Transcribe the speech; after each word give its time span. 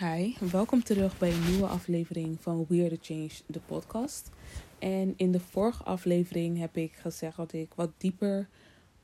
Hi, 0.00 0.34
welkom 0.50 0.82
terug 0.82 1.18
bij 1.18 1.32
een 1.32 1.50
nieuwe 1.50 1.66
aflevering 1.66 2.40
van 2.40 2.66
Weird 2.68 3.06
Change, 3.06 3.30
de 3.46 3.60
podcast. 3.60 4.30
En 4.78 5.14
in 5.16 5.32
de 5.32 5.40
vorige 5.40 5.82
aflevering 5.82 6.58
heb 6.58 6.76
ik 6.76 6.92
gezegd 6.92 7.36
dat 7.36 7.52
ik 7.52 7.72
wat 7.74 7.90
dieper 7.96 8.48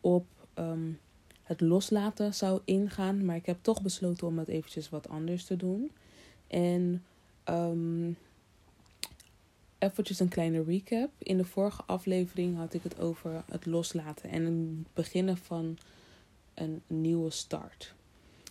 op 0.00 0.26
ehm, 0.54 0.90
het 1.42 1.60
loslaten 1.60 2.34
zou 2.34 2.60
ingaan. 2.64 3.24
Maar 3.24 3.36
ik 3.36 3.46
heb 3.46 3.58
toch 3.60 3.82
besloten 3.82 4.26
om 4.26 4.38
het 4.38 4.48
eventjes 4.48 4.88
wat 4.88 5.08
anders 5.08 5.44
te 5.44 5.56
doen. 5.56 5.90
En 6.46 7.04
um, 7.44 8.16
eventjes 9.78 10.20
een 10.20 10.28
kleine 10.28 10.64
recap. 10.64 11.10
In 11.18 11.36
de 11.36 11.44
vorige 11.44 11.82
aflevering 11.86 12.56
had 12.56 12.74
ik 12.74 12.82
het 12.82 13.00
over 13.00 13.44
het 13.50 13.66
loslaten 13.66 14.30
en 14.30 14.44
het 14.44 14.94
beginnen 14.94 15.36
van 15.36 15.78
een 16.54 16.82
nieuwe 16.86 17.30
start. 17.30 17.94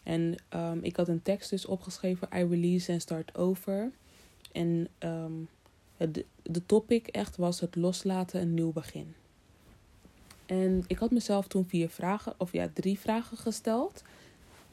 En 0.03 0.35
um, 0.49 0.79
ik 0.81 0.95
had 0.95 1.07
een 1.07 1.21
tekst 1.21 1.49
dus 1.49 1.65
opgeschreven, 1.65 2.27
I 2.35 2.43
release 2.43 2.91
and 2.91 3.01
start 3.01 3.37
over. 3.37 3.91
En 4.51 4.87
um, 4.99 5.47
de 6.41 6.65
topic 6.65 7.07
echt 7.07 7.37
was 7.37 7.59
het 7.59 7.75
loslaten, 7.75 8.41
een 8.41 8.53
nieuw 8.53 8.71
begin. 8.71 9.13
En 10.45 10.83
ik 10.87 10.97
had 10.97 11.11
mezelf 11.11 11.47
toen 11.47 11.67
vier 11.67 11.89
vragen, 11.89 12.33
of 12.37 12.51
ja, 12.51 12.69
drie 12.73 12.99
vragen 12.99 13.37
gesteld. 13.37 14.03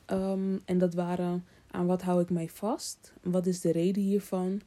Um, 0.06 0.60
en 0.64 0.78
dat 0.78 0.94
waren, 0.94 1.44
aan 1.70 1.86
wat 1.86 2.02
hou 2.02 2.22
ik 2.22 2.30
mij 2.30 2.48
vast? 2.48 3.12
Wat 3.22 3.46
is 3.46 3.60
de 3.60 3.72
reden 3.72 4.02
hiervan? 4.02 4.60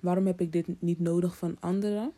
Waarom 0.00 0.26
heb 0.26 0.40
ik 0.40 0.52
dit 0.52 0.66
niet 0.78 1.00
nodig 1.00 1.36
van 1.36 1.56
anderen? 1.60 2.12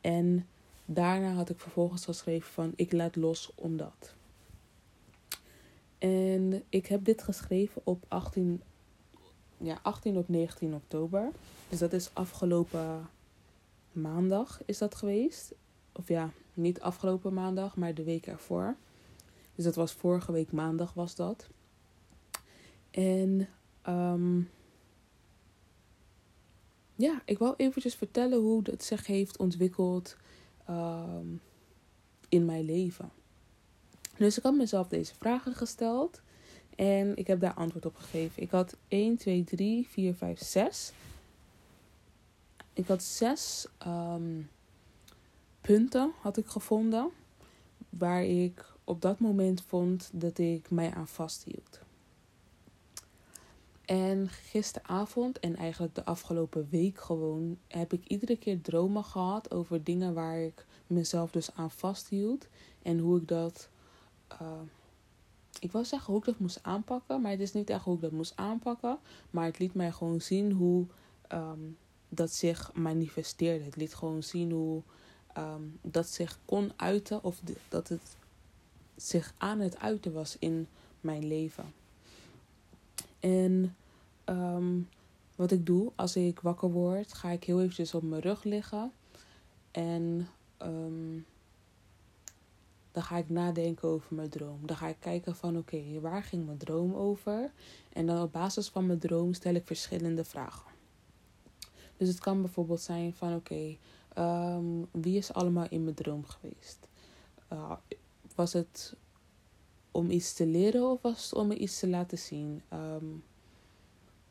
En 0.00 0.46
daarna 0.84 1.32
had 1.32 1.50
ik 1.50 1.60
vervolgens 1.60 2.04
geschreven 2.04 2.52
van, 2.52 2.72
ik 2.76 2.92
laat 2.92 3.16
los 3.16 3.50
omdat. 3.54 4.14
En 6.04 6.62
ik 6.68 6.86
heb 6.86 7.04
dit 7.04 7.22
geschreven 7.22 7.82
op 7.84 8.04
18, 8.08 8.62
ja, 9.56 9.78
18 9.82 10.16
op 10.16 10.28
19 10.28 10.74
oktober. 10.74 11.30
Dus 11.68 11.78
dat 11.78 11.92
is 11.92 12.10
afgelopen 12.12 13.08
maandag 13.92 14.62
is 14.64 14.78
dat 14.78 14.94
geweest. 14.94 15.54
Of 15.92 16.08
ja, 16.08 16.30
niet 16.54 16.80
afgelopen 16.80 17.34
maandag, 17.34 17.76
maar 17.76 17.94
de 17.94 18.04
week 18.04 18.26
ervoor. 18.26 18.76
Dus 19.54 19.64
dat 19.64 19.74
was 19.74 19.92
vorige 19.92 20.32
week 20.32 20.52
maandag 20.52 20.94
was 20.94 21.14
dat. 21.14 21.48
En 22.90 23.48
um, 23.88 24.50
ja, 26.94 27.22
ik 27.24 27.38
wil 27.38 27.54
eventjes 27.56 27.94
vertellen 27.94 28.38
hoe 28.40 28.60
het 28.62 28.84
zich 28.84 29.06
heeft 29.06 29.36
ontwikkeld 29.36 30.16
um, 30.70 31.40
in 32.28 32.44
mijn 32.44 32.64
leven. 32.64 33.10
Dus 34.16 34.36
ik 34.38 34.42
had 34.42 34.54
mezelf 34.54 34.88
deze 34.88 35.14
vragen 35.18 35.54
gesteld. 35.54 36.20
En 36.76 37.16
ik 37.16 37.26
heb 37.26 37.40
daar 37.40 37.54
antwoord 37.54 37.86
op 37.86 37.96
gegeven. 37.96 38.42
Ik 38.42 38.50
had 38.50 38.76
1, 38.88 39.16
2, 39.16 39.44
3, 39.44 39.86
4, 39.88 40.14
5, 40.14 40.42
6. 40.42 40.92
Ik 42.72 42.86
had 42.86 43.02
zes 43.02 43.66
um, 43.86 44.50
punten 45.60 46.12
had 46.20 46.36
ik 46.36 46.46
gevonden. 46.46 47.10
Waar 47.88 48.24
ik 48.24 48.72
op 48.84 49.02
dat 49.02 49.18
moment 49.18 49.62
vond 49.62 50.10
dat 50.12 50.38
ik 50.38 50.70
mij 50.70 50.90
aan 50.94 51.08
vasthield. 51.08 51.80
En 53.84 54.28
gisteravond 54.28 55.40
en 55.40 55.56
eigenlijk 55.56 55.94
de 55.94 56.04
afgelopen 56.04 56.66
week 56.70 57.00
gewoon 57.00 57.58
heb 57.68 57.92
ik 57.92 58.04
iedere 58.06 58.36
keer 58.36 58.60
dromen 58.60 59.04
gehad 59.04 59.50
over 59.50 59.84
dingen 59.84 60.14
waar 60.14 60.38
ik 60.38 60.66
mezelf 60.86 61.30
dus 61.30 61.54
aan 61.54 61.70
vasthield. 61.70 62.48
En 62.82 62.98
hoe 62.98 63.20
ik 63.20 63.28
dat 63.28 63.68
uh, 64.32 64.60
ik 65.58 65.72
wil 65.72 65.84
zeggen 65.84 66.12
hoe 66.12 66.20
ik 66.20 66.26
dat 66.26 66.38
moest 66.38 66.58
aanpakken, 66.62 67.20
maar 67.20 67.30
het 67.30 67.40
is 67.40 67.52
niet 67.52 67.70
echt 67.70 67.84
hoe 67.84 67.94
ik 67.94 68.00
dat 68.00 68.10
moest 68.10 68.36
aanpakken. 68.36 68.98
Maar 69.30 69.44
het 69.44 69.58
liet 69.58 69.74
mij 69.74 69.92
gewoon 69.92 70.20
zien 70.20 70.52
hoe 70.52 70.86
um, 71.32 71.76
dat 72.08 72.30
zich 72.30 72.72
manifesteerde. 72.74 73.64
Het 73.64 73.76
liet 73.76 73.94
gewoon 73.94 74.22
zien 74.22 74.50
hoe 74.50 74.82
um, 75.38 75.78
dat 75.82 76.08
zich 76.08 76.38
kon 76.44 76.72
uiten 76.76 77.24
of 77.24 77.40
dat 77.68 77.88
het 77.88 78.16
zich 78.96 79.34
aan 79.38 79.60
het 79.60 79.78
uiten 79.78 80.12
was 80.12 80.36
in 80.38 80.68
mijn 81.00 81.26
leven. 81.26 81.72
En 83.20 83.76
um, 84.24 84.88
wat 85.36 85.50
ik 85.50 85.66
doe 85.66 85.92
als 85.94 86.16
ik 86.16 86.40
wakker 86.40 86.70
word, 86.70 87.12
ga 87.12 87.30
ik 87.30 87.44
heel 87.44 87.60
eventjes 87.60 87.94
op 87.94 88.02
mijn 88.02 88.22
rug 88.22 88.44
liggen. 88.44 88.92
En 89.70 90.28
dan 92.94 93.02
ga 93.02 93.16
ik 93.16 93.30
nadenken 93.30 93.88
over 93.88 94.14
mijn 94.14 94.28
droom. 94.28 94.66
Dan 94.66 94.76
ga 94.76 94.88
ik 94.88 94.96
kijken 94.98 95.36
van 95.36 95.58
oké, 95.58 96.00
waar 96.00 96.22
ging 96.22 96.46
mijn 96.46 96.58
droom 96.58 96.94
over? 96.94 97.52
En 97.92 98.06
dan 98.06 98.22
op 98.22 98.32
basis 98.32 98.68
van 98.68 98.86
mijn 98.86 98.98
droom 98.98 99.32
stel 99.32 99.54
ik 99.54 99.66
verschillende 99.66 100.24
vragen. 100.24 100.70
Dus 101.96 102.08
het 102.08 102.20
kan 102.20 102.42
bijvoorbeeld 102.42 102.80
zijn 102.80 103.14
van 103.14 103.34
oké, 103.34 103.76
um, 104.18 104.86
wie 104.90 105.16
is 105.16 105.32
allemaal 105.32 105.66
in 105.68 105.84
mijn 105.84 105.94
droom 105.94 106.24
geweest? 106.24 106.78
Uh, 107.52 107.72
was 108.34 108.52
het 108.52 108.96
om 109.90 110.10
iets 110.10 110.32
te 110.32 110.46
leren 110.46 110.90
of 110.90 111.02
was 111.02 111.24
het 111.24 111.34
om 111.34 111.46
me 111.46 111.56
iets 111.56 111.78
te 111.78 111.88
laten 111.88 112.18
zien? 112.18 112.62
Um, 112.72 113.24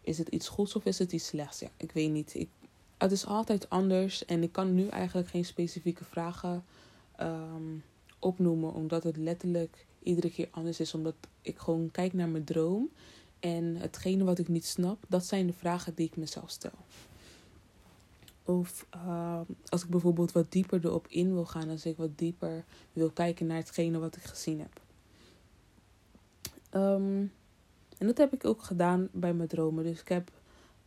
is 0.02 0.18
het 0.18 0.28
iets 0.28 0.48
goeds 0.48 0.76
of 0.76 0.86
is 0.86 1.00
het 1.00 1.12
iets 1.12 1.26
slechts? 1.26 1.60
Ja, 1.60 1.70
ik 1.78 1.92
weet 1.92 2.12
niet. 2.12 2.36
Ik, 2.36 2.50
het 2.98 3.12
is 3.12 3.26
altijd 3.26 3.70
anders 3.70 4.26
en 4.26 4.44
ik 4.44 4.52
kan 4.52 4.74
nu 4.74 4.88
eigenlijk 4.88 5.28
geen 5.28 5.46
specifieke 5.46 6.04
vragen 6.04 6.66
um, 7.20 7.84
opnoemen, 8.24 8.74
omdat 8.74 9.04
het 9.04 9.18
letterlijk 9.18 9.86
iedere 10.04 10.32
keer 10.32 10.48
anders 10.52 10.80
is. 10.80 10.94
Omdat 10.94 11.16
ik 11.42 11.58
gewoon 11.58 11.92
kijk 11.92 12.14
naar 12.14 12.30
mijn 12.30 12.44
droom. 12.44 12.90
En 13.40 13.76
hetgene 13.76 14.24
wat 14.24 14.40
ik 14.40 14.48
niet 14.48 14.66
snap, 14.66 15.04
dat 15.08 15.26
zijn 15.26 15.48
de 15.48 15.54
vragen 15.54 15.96
die 15.96 16.08
ik 16.08 16.16
mezelf 16.16 16.50
stel. 16.50 16.72
Of 18.44 18.88
uh, 18.96 19.40
als 19.70 19.84
ik 19.84 19.90
bijvoorbeeld 19.90 20.32
wat 20.32 20.52
dieper 20.52 20.86
erop 20.86 21.08
in 21.08 21.34
wil 21.34 21.46
gaan, 21.46 21.70
als 21.70 21.86
ik 21.86 21.98
wat 21.98 22.18
dieper 22.18 22.64
wil 22.94 23.10
kijken 23.10 23.46
naar 23.46 23.58
hetgene 23.58 24.00
wat 24.00 24.16
ik 24.16 24.24
gezien 24.24 24.60
heb. 24.60 24.82
Um, 26.82 27.32
en 27.98 28.08
dat 28.08 28.18
heb 28.18 28.34
ik 28.34 28.46
ook 28.46 28.64
gedaan 28.64 29.10
bij 29.12 29.34
mijn 29.34 29.50
dromen. 29.50 29.84
Dus 29.84 30.00
ik 30.00 30.08
heb 30.08 30.32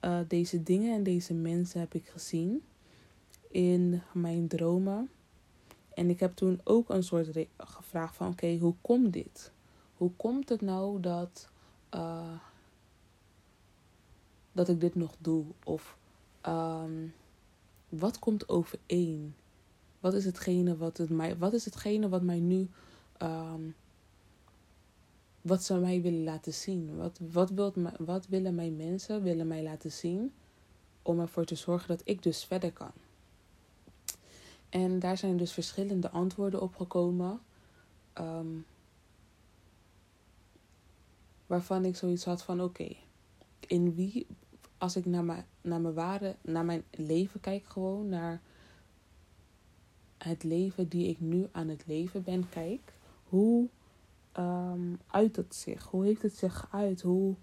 uh, 0.05 0.19
deze 0.29 0.63
dingen 0.63 0.95
en 0.95 1.03
deze 1.03 1.35
mensen 1.35 1.81
heb 1.81 1.95
ik 1.95 2.07
gezien 2.07 2.63
in 3.51 4.03
mijn 4.13 4.49
dromen. 4.49 5.11
En 5.97 6.11
ik 6.11 6.21
heb 6.21 6.37
toen 6.37 6.61
ook 6.65 6.89
een 6.89 7.03
soort 7.03 7.47
gevraagd 7.57 8.17
van 8.17 8.29
oké, 8.29 8.57
hoe 8.57 8.75
komt 8.81 9.13
dit? 9.13 9.53
Hoe 9.97 10.11
komt 10.17 10.49
het 10.49 10.61
nou 10.61 11.01
dat, 11.01 11.49
uh, 11.95 12.39
dat 14.53 14.69
ik 14.69 14.81
dit 14.81 14.95
nog 14.95 15.15
doe? 15.19 15.45
Of 15.65 15.97
um, 16.47 17.15
wat 17.89 18.19
komt 18.19 18.49
overeen? 18.49 19.35
Wat 20.01 20.15
is 20.15 20.25
hetgene 20.25 20.77
wat, 20.77 20.97
het 20.97 21.11
mij, 21.11 21.39
wat, 21.39 21.53
is 21.53 21.65
hetgene 21.65 22.09
wat 22.09 22.23
mij 22.23 22.41
nu. 22.41 22.69
Um, 23.23 23.75
wat 25.41 25.65
ze 25.65 25.75
mij 25.75 26.03
willen 26.03 26.25
laten 26.25 26.55
zien? 26.55 26.97
Wat, 26.97 27.19
wat, 27.33 27.51
wilt, 27.51 27.75
wat 27.99 28.27
willen 28.27 28.55
mijn 28.55 28.77
mensen 28.77 29.23
willen 29.23 29.47
mij 29.47 29.63
laten 29.63 29.93
zien? 29.93 30.33
Om 31.03 31.21
ervoor 31.21 31.45
te 31.45 31.55
zorgen 31.55 31.89
dat 31.89 32.03
ik 32.05 32.23
dus 32.23 32.45
verder 32.45 32.73
kan. 32.73 32.93
En 34.77 34.99
daar 34.99 35.17
zijn 35.17 35.37
dus 35.37 35.53
verschillende 35.53 36.11
antwoorden 36.11 36.61
op 36.61 36.77
gekomen. 36.77 37.41
Um, 38.19 38.67
waarvan 41.47 41.85
ik 41.85 41.97
zoiets 41.97 42.25
had 42.25 42.43
van 42.43 42.61
oké, 42.63 42.97
in 43.67 43.95
wie, 43.95 44.27
als 44.79 44.97
ik 44.97 45.07
naar 45.07 45.25
mijn, 45.25 45.45
naar 45.61 45.81
mijn 45.81 45.95
ware, 45.95 46.37
naar 46.41 46.65
mijn 46.65 46.85
leven 46.91 47.41
kijk 47.41 47.65
gewoon, 47.65 48.09
naar 48.09 48.41
het 50.19 50.43
leven 50.43 50.89
die 50.89 51.09
ik 51.09 51.21
nu 51.21 51.47
aan 51.53 51.69
het 51.69 51.87
leven 51.87 52.23
ben, 52.23 52.49
kijk, 52.49 52.93
hoe 53.29 53.69
um, 54.39 54.99
uit 55.07 55.37
het 55.37 55.55
zich? 55.55 55.85
Hoe 55.85 56.05
heeft 56.05 56.23
het 56.23 56.37
zich 56.37 56.69
uit? 56.71 57.03
Hoe 57.03 57.35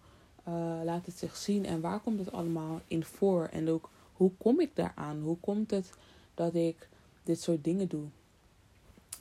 uh, 0.47 0.79
laat 0.83 1.05
het 1.05 1.17
zich 1.17 1.35
zien? 1.35 1.65
En 1.65 1.81
waar 1.81 1.99
komt 1.99 2.19
het 2.19 2.31
allemaal 2.31 2.81
in 2.87 3.03
voor? 3.03 3.45
En 3.45 3.69
ook, 3.69 3.89
hoe 4.13 4.31
kom 4.37 4.59
ik 4.59 4.75
daaraan? 4.75 5.21
Hoe 5.21 5.37
komt 5.37 5.71
het 5.71 5.93
dat 6.33 6.55
ik 6.55 6.91
dit 7.23 7.41
soort 7.41 7.63
dingen 7.63 7.87
doe. 7.87 8.05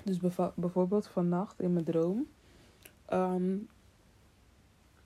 Dus 0.05 0.19
bijvoorbeeld 0.55 1.07
vannacht 1.07 1.61
in 1.61 1.73
mijn 1.73 1.85
droom 1.85 2.27
um, 3.13 3.69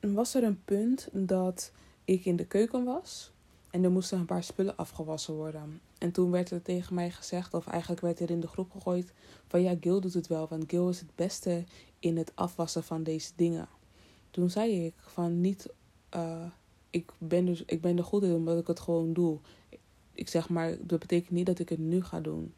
was 0.01 0.35
er 0.35 0.43
een 0.43 0.65
punt 0.65 1.09
dat 1.13 1.73
ik 2.05 2.25
in 2.25 2.37
de 2.37 2.47
keuken 2.47 2.85
was 2.85 3.31
en 3.71 3.85
er 3.85 3.91
moesten 3.91 4.19
een 4.19 4.27
paar 4.27 4.43
spullen 4.43 4.77
afgewassen 4.77 5.35
worden. 5.35 5.81
En 5.99 6.13
toen 6.13 6.31
werd 6.31 6.51
er 6.51 6.63
tegen 6.63 6.95
mij 6.95 7.11
gezegd, 7.11 7.55
of 7.55 7.67
eigenlijk 7.67 8.01
werd 8.01 8.21
er 8.21 8.31
in 8.31 8.41
de 8.41 8.47
groep 8.47 8.71
gegooid, 8.71 9.13
van 9.47 9.63
ja, 9.63 9.75
Gil 9.81 10.01
doet 10.01 10.15
het 10.15 10.27
wel, 10.27 10.49
want 10.49 10.65
Gil 10.67 10.89
is 10.89 11.01
het 11.01 11.15
beste 11.15 11.65
in 11.99 12.17
het 12.17 12.33
afwassen 12.35 12.83
van 12.83 13.03
deze 13.03 13.33
dingen. 13.37 13.69
Toen 14.31 14.51
zei 14.51 14.85
ik 14.87 14.95
van 14.99 15.41
niet, 15.41 15.69
uh, 16.15 16.45
ik, 16.91 17.13
ben 17.19 17.45
dus, 17.45 17.65
ik 17.65 17.81
ben 17.81 17.97
er 17.97 18.05
goed 18.05 18.23
in 18.23 18.35
omdat 18.35 18.59
ik 18.59 18.67
het 18.67 18.81
gewoon 18.81 19.13
doe. 19.13 19.39
Ik 20.13 20.29
zeg 20.29 20.49
maar, 20.49 20.77
dat 20.81 20.99
betekent 20.99 21.31
niet 21.31 21.47
dat 21.47 21.59
ik 21.59 21.69
het 21.69 21.79
nu 21.79 22.03
ga 22.03 22.21
doen 22.21 22.53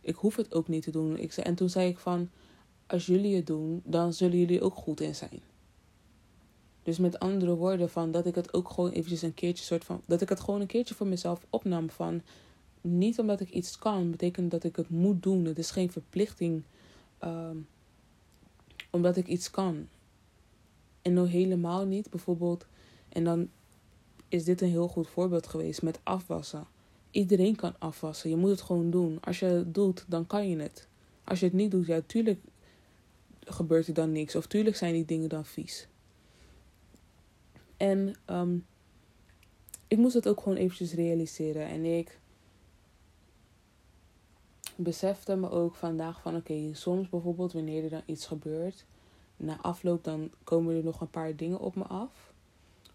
ik 0.00 0.14
hoef 0.14 0.36
het 0.36 0.54
ook 0.54 0.68
niet 0.68 0.82
te 0.82 0.90
doen. 0.90 1.18
Ik 1.18 1.32
zei, 1.32 1.46
en 1.46 1.54
toen 1.54 1.68
zei 1.68 1.88
ik 1.88 1.98
van, 1.98 2.30
als 2.86 3.06
jullie 3.06 3.36
het 3.36 3.46
doen, 3.46 3.82
dan 3.84 4.12
zullen 4.12 4.38
jullie 4.38 4.62
ook 4.62 4.74
goed 4.74 5.00
in 5.00 5.14
zijn. 5.14 5.40
Dus 6.82 6.98
met 6.98 7.18
andere 7.18 7.54
woorden, 7.54 7.90
van 7.90 8.10
dat 8.10 8.26
ik 8.26 8.34
het 8.34 8.54
ook 8.54 8.68
gewoon 8.68 8.90
eventjes 8.90 9.22
een 9.22 9.34
keertje 9.34 9.64
soort 9.64 9.84
van. 9.84 10.02
Dat 10.06 10.20
ik 10.20 10.28
het 10.28 10.40
gewoon 10.40 10.60
een 10.60 10.66
keertje 10.66 10.94
voor 10.94 11.06
mezelf 11.06 11.46
opnam. 11.50 11.90
Van 11.90 12.22
niet 12.80 13.18
omdat 13.18 13.40
ik 13.40 13.50
iets 13.50 13.78
kan, 13.78 14.10
betekent 14.10 14.50
dat 14.50 14.64
ik 14.64 14.76
het 14.76 14.88
moet 14.88 15.22
doen. 15.22 15.44
Het 15.44 15.58
is 15.58 15.70
geen 15.70 15.92
verplichting. 15.92 16.62
Ehm, 17.18 17.56
omdat 18.90 19.16
ik 19.16 19.26
iets 19.26 19.50
kan. 19.50 19.88
En 21.02 21.12
nou 21.12 21.28
helemaal 21.28 21.84
niet. 21.84 22.10
Bijvoorbeeld. 22.10 22.66
En 23.08 23.24
dan 23.24 23.48
is 24.28 24.44
dit 24.44 24.60
een 24.60 24.68
heel 24.68 24.88
goed 24.88 25.08
voorbeeld 25.08 25.46
geweest 25.46 25.82
met 25.82 26.00
afwassen. 26.02 26.66
Iedereen 27.10 27.56
kan 27.56 27.74
afwassen. 27.78 28.30
Je 28.30 28.36
moet 28.36 28.50
het 28.50 28.60
gewoon 28.60 28.90
doen. 28.90 29.18
Als 29.20 29.38
je 29.38 29.46
het 29.46 29.74
doet, 29.74 30.04
dan 30.08 30.26
kan 30.26 30.48
je 30.48 30.56
het. 30.56 30.88
Als 31.24 31.40
je 31.40 31.44
het 31.46 31.54
niet 31.54 31.70
doet, 31.70 31.86
ja, 31.86 32.00
tuurlijk 32.06 32.40
gebeurt 33.40 33.86
er 33.86 33.94
dan 33.94 34.12
niks. 34.12 34.36
Of 34.36 34.46
tuurlijk 34.46 34.76
zijn 34.76 34.92
die 34.92 35.04
dingen 35.04 35.28
dan 35.28 35.44
vies. 35.44 35.88
En 37.76 38.14
um, 38.26 38.66
ik 39.88 39.98
moest 39.98 40.14
het 40.14 40.28
ook 40.28 40.40
gewoon 40.40 40.58
eventjes 40.58 40.92
realiseren. 40.92 41.66
En 41.66 41.84
ik 41.84 42.18
besefte 44.76 45.36
me 45.36 45.50
ook 45.50 45.74
vandaag 45.74 46.20
van 46.20 46.36
oké, 46.36 46.74
soms 46.74 47.08
bijvoorbeeld 47.08 47.52
wanneer 47.52 47.84
er 47.84 47.90
dan 47.90 48.02
iets 48.06 48.26
gebeurt, 48.26 48.84
na 49.36 49.60
afloop 49.60 50.04
dan 50.04 50.30
komen 50.44 50.76
er 50.76 50.84
nog 50.84 51.00
een 51.00 51.10
paar 51.10 51.36
dingen 51.36 51.60
op 51.60 51.74
me 51.74 51.84
af. 51.84 52.29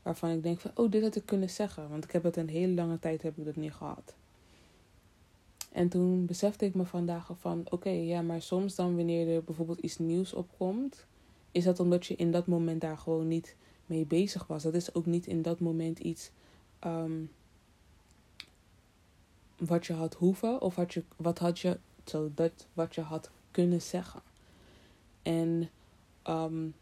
Waarvan 0.06 0.30
ik 0.30 0.44
denk 0.44 0.60
van 0.60 0.72
oh, 0.76 0.92
dit 0.92 1.02
had 1.02 1.16
ik 1.16 1.26
kunnen 1.26 1.50
zeggen. 1.50 1.90
Want 1.90 2.04
ik 2.04 2.12
heb 2.12 2.24
het 2.24 2.38
een 2.38 2.50
hele 2.50 2.74
lange 2.74 3.00
tijd 3.00 3.22
heb 3.22 3.38
ik 3.38 3.46
dat 3.46 3.56
niet 3.56 3.74
gehad. 3.74 4.16
En 5.72 5.90
toen 5.90 6.26
besefte 6.26 6.66
ik 6.66 6.76
me 6.76 6.86
vandaag 6.86 7.32
van 7.40 7.66
oké, 7.70 7.90
ja, 7.90 8.22
maar 8.22 8.42
soms 8.42 8.76
dan 8.76 8.96
wanneer 8.96 9.36
er 9.36 9.44
bijvoorbeeld 9.44 9.80
iets 9.80 9.98
nieuws 9.98 10.34
opkomt, 10.34 11.06
is 11.52 11.64
dat 11.64 11.80
omdat 11.80 12.06
je 12.06 12.16
in 12.16 12.32
dat 12.32 12.48
moment 12.48 12.82
daar 12.82 12.98
gewoon 12.98 13.28
niet 13.28 13.56
mee 13.86 14.06
bezig 14.06 14.48
was. 14.48 14.64
Dat 14.64 14.74
is 14.74 14.94
ook 14.94 15.06
niet 15.06 15.28
in 15.28 15.42
dat 15.42 15.60
moment 15.60 16.00
iets 16.00 16.32
um, 16.86 17.32
wat 19.58 19.86
je 19.86 19.94
had 19.94 20.14
hoeven 20.14 20.62
of 20.62 20.76
wat, 20.76 20.94
je, 20.94 21.04
wat 21.16 21.40
had 21.40 21.60
je, 21.60 21.80
zo 22.06 22.32
dat 22.36 22.68
wat 22.74 22.96
je 22.96 23.02
had 23.02 23.32
kunnen 23.52 23.82
zeggen. 23.82 24.22
En 25.22 25.70
um, 26.28 26.74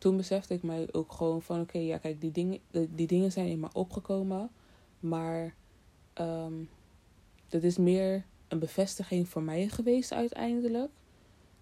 toen 0.00 0.16
besefte 0.16 0.54
ik 0.54 0.62
mij 0.62 0.88
ook 0.92 1.12
gewoon 1.12 1.42
van 1.42 1.60
oké, 1.60 1.78
ja 1.78 1.98
kijk, 1.98 2.20
die 2.20 2.30
dingen, 2.30 2.60
die 2.70 3.06
dingen 3.06 3.32
zijn 3.32 3.46
in 3.46 3.60
me 3.60 3.68
opgekomen, 3.72 4.50
maar 5.00 5.54
um, 6.14 6.68
dat 7.48 7.62
is 7.62 7.76
meer 7.76 8.24
een 8.48 8.58
bevestiging 8.58 9.28
voor 9.28 9.42
mij 9.42 9.68
geweest 9.68 10.12
uiteindelijk, 10.12 10.90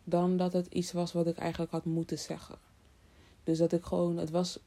dan 0.04 0.36
dat 0.36 0.52
het 0.52 0.66
iets 0.66 0.92
was 0.92 1.12
wat 1.12 1.26
ik 1.26 1.36
eigenlijk 1.36 1.70
had 1.70 1.84
moeten 1.84 2.18
zeggen. 2.18 2.58
Dus 3.44 3.58
dat 3.58 3.72
ik 3.72 3.84
gewoon, 3.84 4.16
het 4.16 4.30
was 4.30 4.58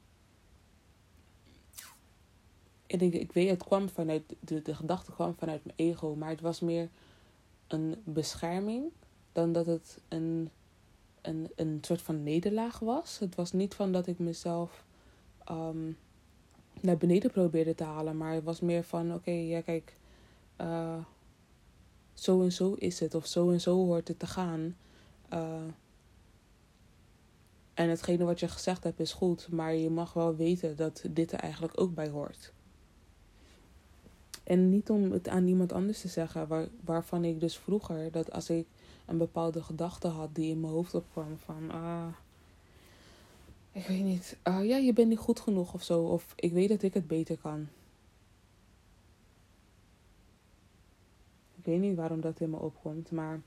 en 2.87 2.99
ik, 2.99 3.13
ik 3.13 3.31
weet, 3.31 3.49
het 3.49 3.63
kwam 3.63 3.89
vanuit, 3.89 4.35
de, 4.39 4.61
de 4.61 4.75
gedachte 4.75 5.11
kwam 5.11 5.35
vanuit 5.37 5.65
mijn 5.65 5.77
ego, 5.77 6.15
maar 6.15 6.29
het 6.29 6.41
was 6.41 6.59
meer 6.59 6.89
een 7.67 7.95
bescherming 8.03 8.91
dan 9.31 9.51
dat 9.51 9.65
het 9.65 9.99
een, 10.07 10.49
een, 11.21 11.51
een 11.55 11.77
soort 11.81 12.01
van 12.01 12.23
nederlaag 12.23 12.79
was. 12.79 13.19
Het 13.19 13.35
was 13.35 13.51
niet 13.51 13.73
van 13.73 13.91
dat 13.91 14.07
ik 14.07 14.19
mezelf 14.19 14.85
um, 15.51 15.97
naar 16.81 16.97
beneden 16.97 17.31
probeerde 17.31 17.75
te 17.75 17.83
halen, 17.83 18.17
maar 18.17 18.33
het 18.33 18.43
was 18.43 18.59
meer 18.59 18.83
van: 18.83 19.13
oké, 19.13 19.31
ja, 19.31 19.61
kijk, 19.61 19.97
uh, 20.61 20.97
zo 22.13 22.41
en 22.41 22.51
zo 22.51 22.73
is 22.73 22.99
het, 22.99 23.15
of 23.15 23.25
zo 23.25 23.51
en 23.51 23.61
zo 23.61 23.75
hoort 23.75 24.07
het 24.07 24.19
te 24.19 24.27
gaan. 24.27 24.75
Uh, 25.33 25.63
en 27.73 27.89
hetgene 27.89 28.23
wat 28.23 28.39
je 28.39 28.47
gezegd 28.47 28.83
hebt 28.83 28.99
is 28.99 29.13
goed, 29.13 29.47
maar 29.51 29.75
je 29.75 29.89
mag 29.89 30.13
wel 30.13 30.35
weten 30.35 30.75
dat 30.75 31.03
dit 31.09 31.31
er 31.31 31.39
eigenlijk 31.39 31.81
ook 31.81 31.93
bij 31.93 32.09
hoort. 32.09 32.53
En 34.43 34.69
niet 34.69 34.89
om 34.89 35.11
het 35.11 35.27
aan 35.27 35.47
iemand 35.47 35.71
anders 35.71 36.01
te 36.01 36.07
zeggen, 36.07 36.47
waar, 36.47 36.67
waarvan 36.83 37.23
ik 37.23 37.39
dus 37.39 37.57
vroeger, 37.57 38.11
dat 38.11 38.31
als 38.31 38.49
ik 38.49 38.67
een 39.11 39.17
bepaalde 39.17 39.63
gedachte 39.63 40.07
had 40.07 40.35
die 40.35 40.49
in 40.49 40.59
mijn 40.59 40.73
hoofd 40.73 40.93
opkwam 40.93 41.37
van, 41.37 41.71
ah, 41.71 42.07
ik 43.71 43.85
weet 43.85 44.03
niet, 44.03 44.37
ah, 44.43 44.65
ja, 44.65 44.77
je 44.77 44.93
bent 44.93 45.09
niet 45.09 45.17
goed 45.17 45.39
genoeg 45.39 45.73
of 45.73 45.83
zo, 45.83 46.01
of 46.01 46.33
ik 46.35 46.51
weet 46.51 46.69
dat 46.69 46.81
ik 46.81 46.93
het 46.93 47.07
beter 47.07 47.37
kan. 47.37 47.67
Ik 51.57 51.65
weet 51.65 51.79
niet 51.79 51.95
waarom 51.95 52.21
dat 52.21 52.39
in 52.39 52.49
me 52.49 52.57
opkomt, 52.57 53.11
maar 53.11 53.41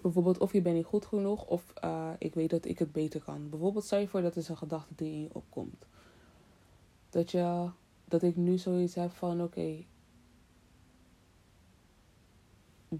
bijvoorbeeld 0.00 0.38
of 0.38 0.52
je 0.52 0.62
bent 0.62 0.76
niet 0.76 0.84
goed 0.84 1.06
genoeg 1.06 1.46
of 1.46 1.72
uh, 1.84 2.10
ik 2.18 2.34
weet 2.34 2.50
dat 2.50 2.64
ik 2.64 2.78
het 2.78 2.92
beter 2.92 3.22
kan. 3.22 3.50
Bijvoorbeeld 3.50 3.84
stel 3.84 3.98
je 3.98 4.08
voor 4.08 4.22
dat 4.22 4.36
is 4.36 4.48
een 4.48 4.56
gedachte 4.56 4.94
die 4.96 5.12
in 5.12 5.22
je 5.22 5.28
opkomt. 5.32 5.86
Dat 7.10 7.30
je, 7.30 7.68
dat 8.04 8.22
ik 8.22 8.36
nu 8.36 8.58
zoiets 8.58 8.94
heb 8.94 9.10
van 9.10 9.42
oké, 9.42 9.84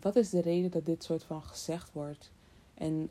wat 0.01 0.17
is 0.17 0.31
de 0.31 0.41
reden 0.41 0.71
dat 0.71 0.87
dit 0.87 1.05
soort 1.05 1.23
van 1.23 1.43
gezegd 1.43 1.93
wordt? 1.93 2.31
En 2.75 3.11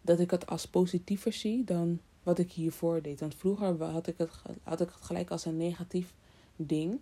dat 0.00 0.20
ik 0.20 0.30
het 0.30 0.46
als 0.46 0.66
positiever 0.66 1.32
zie 1.32 1.64
dan 1.64 2.00
wat 2.22 2.38
ik 2.38 2.52
hiervoor 2.52 3.02
deed. 3.02 3.20
Want 3.20 3.34
vroeger 3.34 3.82
had 3.82 4.06
ik 4.06 4.18
het, 4.18 4.30
had 4.62 4.80
ik 4.80 4.88
het 4.88 5.02
gelijk 5.04 5.30
als 5.30 5.44
een 5.44 5.56
negatief 5.56 6.14
ding. 6.56 6.98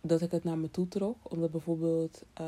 Dat 0.00 0.20
ik 0.20 0.30
het 0.30 0.44
naar 0.44 0.58
me 0.58 0.70
toe 0.70 0.88
trok. 0.88 1.16
Omdat 1.32 1.50
bijvoorbeeld 1.50 2.22
uh, 2.40 2.46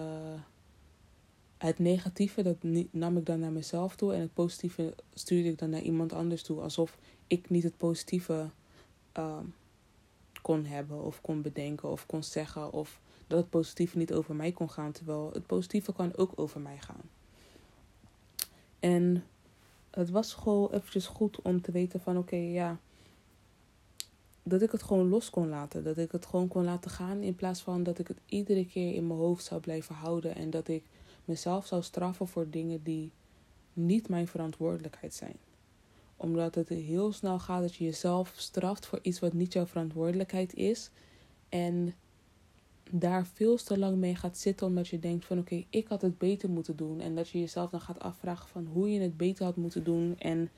het 1.59 1.79
negatieve, 1.79 2.43
dat 2.43 2.57
nam 2.91 3.17
ik 3.17 3.27
dan 3.27 3.41
naar 3.41 3.53
mezelf 3.53 3.97
toe. 3.97 4.15
En 4.15 4.21
het 4.21 4.35
positieve 4.35 4.95
stuurde 5.15 5.49
ik 5.49 5.59
dan 5.59 5.71
naar 5.71 5.83
iemand 5.83 6.13
anders 6.13 6.43
toe. 6.43 6.61
Alsof 6.61 6.99
ik 7.27 7.51
niet 7.51 7.63
het 7.63 7.77
positieve 7.77 8.51
uh, 9.19 9.39
kon 10.43 10.65
hebben 10.65 11.03
of 11.03 11.21
kon 11.21 11.43
bedenken 11.43 11.91
of 11.91 12.07
kon 12.07 12.23
zeggen. 12.23 12.73
Of 12.73 13.01
dat 13.27 13.39
het 13.39 13.51
positieve 13.51 13.99
niet 13.99 14.13
over 14.13 14.35
mij 14.35 14.53
kon 14.53 14.71
gaan, 14.71 14.93
terwijl 14.93 15.31
het 15.33 15.47
positieve 15.47 15.93
kan 15.93 16.17
ook 16.17 16.33
over 16.35 16.61
mij 16.61 16.79
gaan. 16.79 17.11
En 18.81 19.25
het 19.91 20.11
was 20.11 20.35
gewoon 20.35 20.71
eventjes 20.71 21.07
goed 21.07 21.43
om 21.43 21.61
te 21.61 21.73
weten 21.73 22.01
van 22.01 22.19
oké, 22.19 22.37
ja, 22.37 22.79
dat 24.43 24.63
ik 24.63 24.71
het 24.71 24.83
gewoon 24.83 25.09
los 25.09 25.31
kon 25.31 25.49
laten. 25.49 25.85
Dat 25.85 25.97
ik 25.99 26.13
het 26.13 26.27
gewoon 26.27 26.49
kon 26.49 26.65
laten 26.65 26.91
gaan 26.91 27.23
in 27.23 27.35
plaats 27.35 27.61
van 27.61 27.83
dat 27.83 27.99
ik 27.99 28.09
het 28.09 28.19
iedere 28.27 28.67
keer 28.67 28.95
in 28.95 29.07
mijn 29.07 29.19
hoofd 29.19 29.45
zou 29.45 29.61
blijven 29.61 29.95
houden 29.95 30.35
en 30.35 30.51
dat 30.51 30.69
ik 30.69 30.85
mezelf 31.25 31.67
zou 31.67 31.83
straffen 31.83 32.29
voor 32.29 32.51
dingen 32.51 32.83
die 32.83 33.11
niet 33.73 34.09
mijn 34.09 34.29
verantwoordelijkheid 34.29 35.15
zijn. 35.15 35.37
Omdat 36.17 36.55
het 36.55 36.69
heel 36.69 37.13
snel 37.13 37.39
gaat 37.39 37.61
dat 37.61 37.75
je 37.75 37.85
jezelf 37.85 38.33
straft 38.37 38.87
voor 38.87 38.99
iets 39.03 39.21
wat 39.21 39.33
niet 39.33 39.53
jouw 39.53 39.67
verantwoordelijkheid 39.67 40.55
is. 40.55 40.91
En 41.49 41.95
daar 42.91 43.27
veel 43.27 43.57
te 43.57 43.79
lang 43.79 43.97
mee 43.97 44.15
gaat 44.15 44.39
zitten 44.39 44.67
omdat 44.67 44.89
je 44.89 44.99
denkt 44.99 45.25
van 45.25 45.39
oké, 45.39 45.65
ik 45.71 45.89
had 45.89 46.03
het 46.03 46.19
beter 46.19 46.51
moeten 46.51 46.77
doen. 46.77 47.01
En 47.01 47.15
dat 47.15 47.29
je 47.29 47.39
jezelf 47.39 47.71
dan 47.71 47.81
gaat 47.81 48.01
afvragen 48.01 48.49
van 48.49 48.69
hoe 48.73 48.93
je 48.93 49.01
het 49.01 49.17
beter 49.17 49.45
had 49.45 49.57
moeten 49.57 49.85
doen. 49.85 50.19
En 50.19 50.51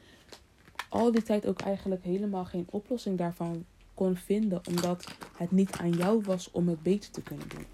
al 0.88 1.12
die 1.12 1.22
tijd 1.22 1.46
ook 1.46 1.60
eigenlijk 1.60 2.04
helemaal 2.04 2.44
geen 2.44 2.66
oplossing 2.70 3.18
daarvan 3.18 3.64
kon 3.94 4.16
vinden. 4.16 4.60
Omdat 4.68 5.16
het 5.36 5.50
niet 5.50 5.72
aan 5.72 5.92
jou 5.92 6.22
was 6.22 6.50
om 6.50 6.68
het 6.68 6.82
beter 6.82 7.10
te 7.10 7.22
kunnen 7.22 7.48
doen. 7.48 7.66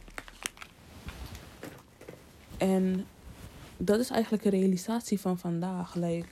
En 2.58 3.06
dat 3.76 4.00
is 4.00 4.10
eigenlijk 4.10 4.44
een 4.44 4.50
realisatie 4.50 5.20
van 5.20 5.38
vandaag. 5.38 5.94
Like, 5.94 6.28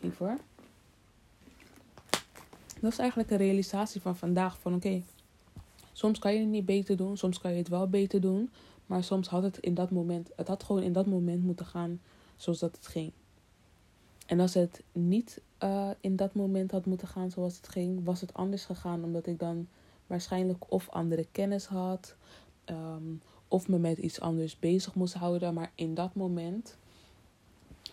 even 0.00 0.38
Dat 2.80 2.92
is 2.92 2.98
eigenlijk 2.98 3.30
een 3.30 3.36
realisatie 3.36 4.00
van 4.00 4.16
vandaag. 4.16 4.58
Van 4.58 4.74
oké, 4.74 5.02
Soms 6.00 6.18
kan 6.18 6.34
je 6.34 6.40
het 6.40 6.48
niet 6.48 6.64
beter 6.64 6.96
doen, 6.96 7.16
soms 7.16 7.38
kan 7.40 7.50
je 7.50 7.56
het 7.56 7.68
wel 7.68 7.88
beter 7.88 8.20
doen. 8.20 8.50
Maar 8.86 9.04
soms 9.04 9.28
had 9.28 9.42
het 9.42 9.58
in 9.58 9.74
dat 9.74 9.90
moment, 9.90 10.30
het 10.36 10.48
had 10.48 10.62
gewoon 10.62 10.82
in 10.82 10.92
dat 10.92 11.06
moment 11.06 11.42
moeten 11.42 11.66
gaan 11.66 12.00
zoals 12.36 12.58
dat 12.58 12.76
het 12.76 12.86
ging. 12.86 13.12
En 14.26 14.40
als 14.40 14.54
het 14.54 14.82
niet 14.92 15.40
uh, 15.62 15.90
in 16.00 16.16
dat 16.16 16.34
moment 16.34 16.70
had 16.70 16.86
moeten 16.86 17.08
gaan 17.08 17.30
zoals 17.30 17.56
het 17.56 17.68
ging, 17.68 18.04
was 18.04 18.20
het 18.20 18.34
anders 18.34 18.64
gegaan. 18.64 19.04
Omdat 19.04 19.26
ik 19.26 19.38
dan 19.38 19.68
waarschijnlijk 20.06 20.72
of 20.72 20.88
andere 20.88 21.26
kennis 21.32 21.66
had, 21.66 22.16
um, 22.66 23.22
of 23.48 23.68
me 23.68 23.78
met 23.78 23.98
iets 23.98 24.20
anders 24.20 24.58
bezig 24.58 24.94
moest 24.94 25.14
houden. 25.14 25.54
Maar 25.54 25.72
in 25.74 25.94
dat 25.94 26.14
moment 26.14 26.76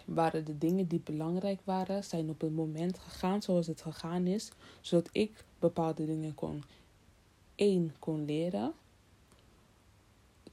waren 0.06 0.46
de 0.46 0.58
dingen 0.58 0.88
die 0.88 1.02
belangrijk 1.04 1.60
waren, 1.64 2.04
zijn 2.04 2.30
op 2.30 2.42
het 2.42 2.56
moment 2.56 3.00
gegaan 3.00 3.42
zoals 3.42 3.68
het 3.68 3.82
gegaan 3.82 4.28
is. 4.28 4.52
Zodat 4.82 5.10
ik 5.12 5.46
bepaalde 5.60 6.06
dingen 6.06 6.36
kon 6.36 6.64
één 7.58 7.94
kon 8.00 8.26
leren. 8.26 8.74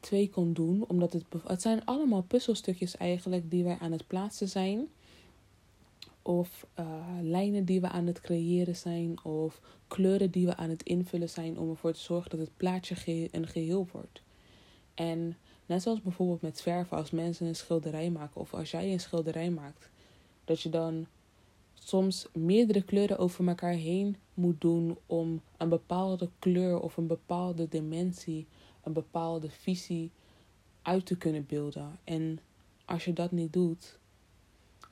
Twee 0.00 0.30
kon 0.30 0.52
doen, 0.52 0.84
omdat 0.88 1.12
het, 1.12 1.24
het 1.46 1.62
zijn 1.62 1.84
allemaal 1.84 2.22
puzzelstukjes 2.22 2.96
eigenlijk 2.96 3.50
die 3.50 3.64
wij 3.64 3.76
aan 3.80 3.92
het 3.92 4.06
plaatsen 4.06 4.48
zijn. 4.48 4.88
Of 6.22 6.66
uh, 6.78 6.86
lijnen 7.22 7.64
die 7.64 7.80
we 7.80 7.88
aan 7.88 8.06
het 8.06 8.20
creëren 8.20 8.76
zijn. 8.76 9.24
Of 9.24 9.60
kleuren 9.88 10.30
die 10.30 10.46
we 10.46 10.56
aan 10.56 10.70
het 10.70 10.82
invullen 10.82 11.30
zijn 11.30 11.58
om 11.58 11.70
ervoor 11.70 11.92
te 11.92 12.00
zorgen 12.00 12.30
dat 12.30 12.40
het 12.40 12.56
plaatje 12.56 13.28
een 13.30 13.46
geheel 13.46 13.88
wordt. 13.92 14.22
En 14.94 15.36
net 15.66 15.82
zoals 15.82 16.02
bijvoorbeeld 16.02 16.42
met 16.42 16.62
verven, 16.62 16.96
als 16.96 17.10
mensen 17.10 17.46
een 17.46 17.56
schilderij 17.56 18.10
maken 18.10 18.40
of 18.40 18.54
als 18.54 18.70
jij 18.70 18.92
een 18.92 19.00
schilderij 19.00 19.50
maakt, 19.50 19.90
dat 20.44 20.60
je 20.60 20.68
dan 20.68 21.06
soms 21.84 22.26
meerdere 22.32 22.82
kleuren 22.82 23.18
over 23.18 23.48
elkaar 23.48 23.72
heen 23.72 24.16
moet 24.34 24.60
doen 24.60 24.98
om 25.06 25.40
een 25.56 25.68
bepaalde 25.68 26.30
kleur 26.38 26.80
of 26.80 26.96
een 26.96 27.06
bepaalde 27.06 27.68
dimensie, 27.68 28.46
een 28.82 28.92
bepaalde 28.92 29.50
visie 29.50 30.10
uit 30.82 31.06
te 31.06 31.16
kunnen 31.16 31.46
beelden. 31.46 31.98
En 32.04 32.38
als 32.84 33.04
je 33.04 33.12
dat 33.12 33.30
niet 33.30 33.52
doet, 33.52 33.98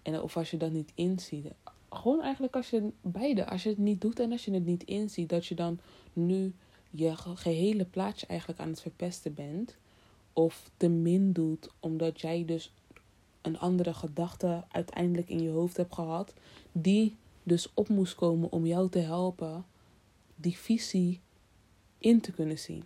en 0.03 0.21
of 0.21 0.37
als 0.37 0.51
je 0.51 0.57
dat 0.57 0.73
niet 0.73 0.93
inziet, 0.95 1.47
gewoon 1.91 2.23
eigenlijk 2.23 2.57
als 2.57 2.71
je 2.71 2.91
beide, 3.01 3.47
als 3.47 3.63
je 3.63 3.69
het 3.69 3.79
niet 3.79 4.01
doet 4.01 4.21
en 4.21 4.33
als 4.33 4.45
je 4.45 4.53
het 4.53 4.67
niet 4.67 4.85
inziet, 4.85 5.29
dat 5.29 5.47
je 5.47 5.55
dan 5.55 5.79
nu 6.13 6.53
je 6.91 7.17
gehele 7.17 7.85
plaatje 7.85 8.27
eigenlijk 8.27 8.61
aan 8.61 8.69
het 8.69 8.81
verpesten 8.81 9.35
bent. 9.35 9.77
Of 10.33 10.71
te 10.77 10.89
min 10.89 11.33
doet, 11.33 11.69
omdat 11.81 12.21
jij 12.21 12.45
dus 12.45 12.73
een 13.43 13.59
andere 13.59 13.95
gedachte 13.95 14.65
uiteindelijk 14.69 15.29
in 15.29 15.43
je 15.43 15.51
hoofd 15.51 15.77
hebt 15.77 15.95
gehad, 15.95 16.35
die 16.73 17.17
dus 17.43 17.71
op 17.75 17.89
moest 17.89 18.15
komen 18.15 18.53
om 18.53 18.67
jou 18.67 18.89
te 18.89 18.99
helpen 18.99 19.65
die 20.35 20.59
visie 20.59 21.21
in 21.99 22.21
te 22.21 22.33
kunnen 22.33 22.59
zien. 22.59 22.85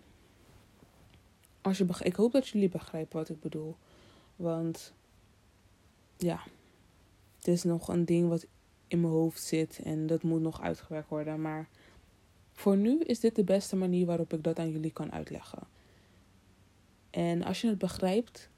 Als 1.60 1.78
je 1.78 1.86
ik 2.02 2.16
hoop 2.16 2.32
dat 2.32 2.48
jullie 2.48 2.68
begrijpen 2.68 3.18
wat 3.18 3.28
ik 3.28 3.40
bedoel. 3.40 3.76
Want 4.36 4.92
ja, 6.16 6.42
het 7.36 7.48
is 7.48 7.62
nog 7.62 7.88
een 7.88 8.04
ding 8.04 8.28
wat 8.28 8.46
in 8.88 9.00
mijn 9.00 9.12
hoofd 9.12 9.42
zit 9.42 9.80
en 9.84 10.06
dat 10.06 10.22
moet 10.22 10.40
nog 10.40 10.60
uitgewerkt 10.60 11.08
worden. 11.08 11.40
Maar 11.40 11.68
voor 12.52 12.76
nu 12.76 13.00
is 13.00 13.20
dit 13.20 13.36
de 13.36 13.44
beste 13.44 13.76
manier 13.76 14.06
waarop 14.06 14.32
ik 14.32 14.44
dat 14.44 14.58
aan 14.58 14.70
jullie 14.70 14.92
kan 14.92 15.12
uitleggen. 15.12 15.62
En 17.10 17.42
als 17.42 17.60
je 17.60 17.68
het 17.68 17.78
begrijpt, 17.78 18.48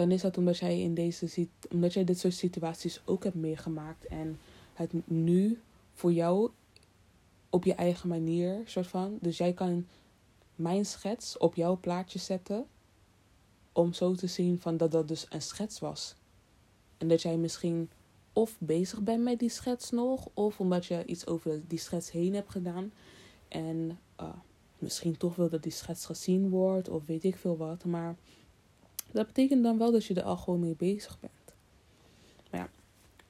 dan 0.00 0.10
is 0.10 0.20
dat 0.20 0.38
omdat 0.38 0.58
jij, 0.58 0.80
in 0.80 0.94
deze, 0.94 1.48
omdat 1.70 1.92
jij 1.92 2.04
dit 2.04 2.18
soort 2.18 2.34
situaties 2.34 3.00
ook 3.04 3.24
hebt 3.24 3.36
meegemaakt. 3.36 4.06
En 4.06 4.38
het 4.74 4.92
nu 5.04 5.60
voor 5.92 6.12
jou 6.12 6.50
op 7.50 7.64
je 7.64 7.74
eigen 7.74 8.08
manier, 8.08 8.62
soort 8.64 8.86
van. 8.86 9.18
Dus 9.20 9.38
jij 9.38 9.52
kan 9.52 9.86
mijn 10.54 10.86
schets 10.86 11.38
op 11.38 11.54
jouw 11.54 11.78
plaatje 11.80 12.18
zetten. 12.18 12.66
Om 13.72 13.92
zo 13.92 14.14
te 14.14 14.26
zien 14.26 14.60
van 14.60 14.76
dat 14.76 14.90
dat 14.90 15.08
dus 15.08 15.26
een 15.28 15.42
schets 15.42 15.78
was. 15.78 16.14
En 16.98 17.08
dat 17.08 17.22
jij 17.22 17.36
misschien 17.36 17.90
of 18.32 18.56
bezig 18.58 19.00
bent 19.00 19.22
met 19.22 19.38
die 19.38 19.48
schets 19.48 19.90
nog, 19.90 20.28
of 20.34 20.60
omdat 20.60 20.86
je 20.86 21.04
iets 21.04 21.26
over 21.26 21.62
die 21.66 21.78
schets 21.78 22.10
heen 22.10 22.34
hebt 22.34 22.50
gedaan. 22.50 22.92
En 23.48 23.98
uh, 24.20 24.28
misschien 24.78 25.16
toch 25.16 25.36
wil 25.36 25.48
dat 25.48 25.62
die 25.62 25.72
schets 25.72 26.06
gezien 26.06 26.48
wordt, 26.48 26.88
of 26.88 27.06
weet 27.06 27.24
ik 27.24 27.36
veel 27.36 27.56
wat. 27.56 27.84
Maar 27.84 28.16
dat 29.12 29.26
betekent 29.26 29.62
dan 29.62 29.78
wel 29.78 29.92
dat 29.92 30.04
je 30.04 30.14
er 30.14 30.22
al 30.22 30.36
gewoon 30.36 30.60
mee 30.60 30.76
bezig 30.76 31.20
bent. 31.20 31.32
Maar 32.50 32.60
ja, 32.60 32.68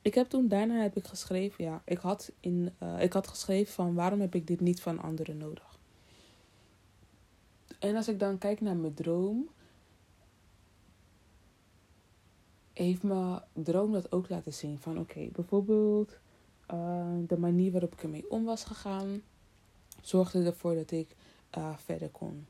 ik 0.02 0.14
heb 0.14 0.28
toen 0.28 0.48
daarna 0.48 0.82
heb 0.82 0.96
ik 0.96 1.06
geschreven, 1.06 1.64
ja, 1.64 1.82
ik 1.84 1.98
had, 1.98 2.32
in, 2.40 2.72
uh, 2.82 3.02
ik 3.02 3.12
had 3.12 3.28
geschreven 3.28 3.72
van 3.72 3.94
waarom 3.94 4.20
heb 4.20 4.34
ik 4.34 4.46
dit 4.46 4.60
niet 4.60 4.80
van 4.80 4.98
anderen 4.98 5.36
nodig. 5.36 5.78
En 7.78 7.96
als 7.96 8.08
ik 8.08 8.18
dan 8.18 8.38
kijk 8.38 8.60
naar 8.60 8.76
mijn 8.76 8.94
droom, 8.94 9.48
heeft 12.72 13.02
mijn 13.02 13.40
droom 13.52 13.92
dat 13.92 14.12
ook 14.12 14.28
laten 14.28 14.52
zien. 14.52 14.78
Van 14.80 14.98
oké, 14.98 15.28
bijvoorbeeld 15.32 16.18
uh, 16.72 17.06
de 17.26 17.38
manier 17.38 17.72
waarop 17.72 17.92
ik 17.92 18.02
ermee 18.02 18.30
om 18.30 18.44
was 18.44 18.64
gegaan, 18.64 19.22
zorgde 20.00 20.44
ervoor 20.44 20.74
dat 20.74 20.90
ik 20.90 21.16
uh, 21.58 21.76
verder 21.76 22.08
kon. 22.08 22.46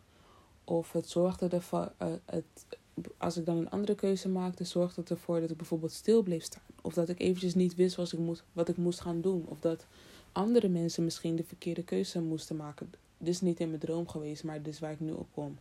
Of 0.65 0.93
het 0.93 1.09
zorgde 1.09 1.49
ervoor, 1.49 1.93
het, 2.25 2.67
als 3.17 3.37
ik 3.37 3.47
dan 3.47 3.57
een 3.57 3.71
andere 3.71 3.95
keuze 3.95 4.29
maakte, 4.29 4.65
zorgde 4.65 5.01
het 5.01 5.11
ervoor 5.11 5.41
dat 5.41 5.51
ik 5.51 5.57
bijvoorbeeld 5.57 5.93
stil 5.93 6.23
bleef 6.23 6.43
staan. 6.43 6.63
Of 6.83 6.95
dat 6.95 7.09
ik 7.09 7.21
eventjes 7.21 7.55
niet 7.55 7.75
wist 7.75 7.97
wat 7.97 8.13
ik, 8.13 8.19
moest, 8.19 8.45
wat 8.53 8.69
ik 8.69 8.77
moest 8.77 9.01
gaan 9.01 9.21
doen. 9.21 9.45
Of 9.47 9.61
dat 9.61 9.87
andere 10.33 10.69
mensen 10.69 11.05
misschien 11.05 11.37
de 11.37 11.45
verkeerde 11.45 11.83
keuze 11.83 12.21
moesten 12.21 12.57
maken. 12.57 12.93
Dit 13.19 13.29
is 13.29 13.41
niet 13.41 13.61
in 13.61 13.69
mijn 13.69 13.81
droom 13.81 14.09
geweest, 14.09 14.45
maar 14.45 14.63
dit 14.63 14.75
is 14.75 14.81
waar 14.81 14.93
ik 14.93 15.01
nu 15.01 15.13
op 15.13 15.29
kom. 15.33 15.59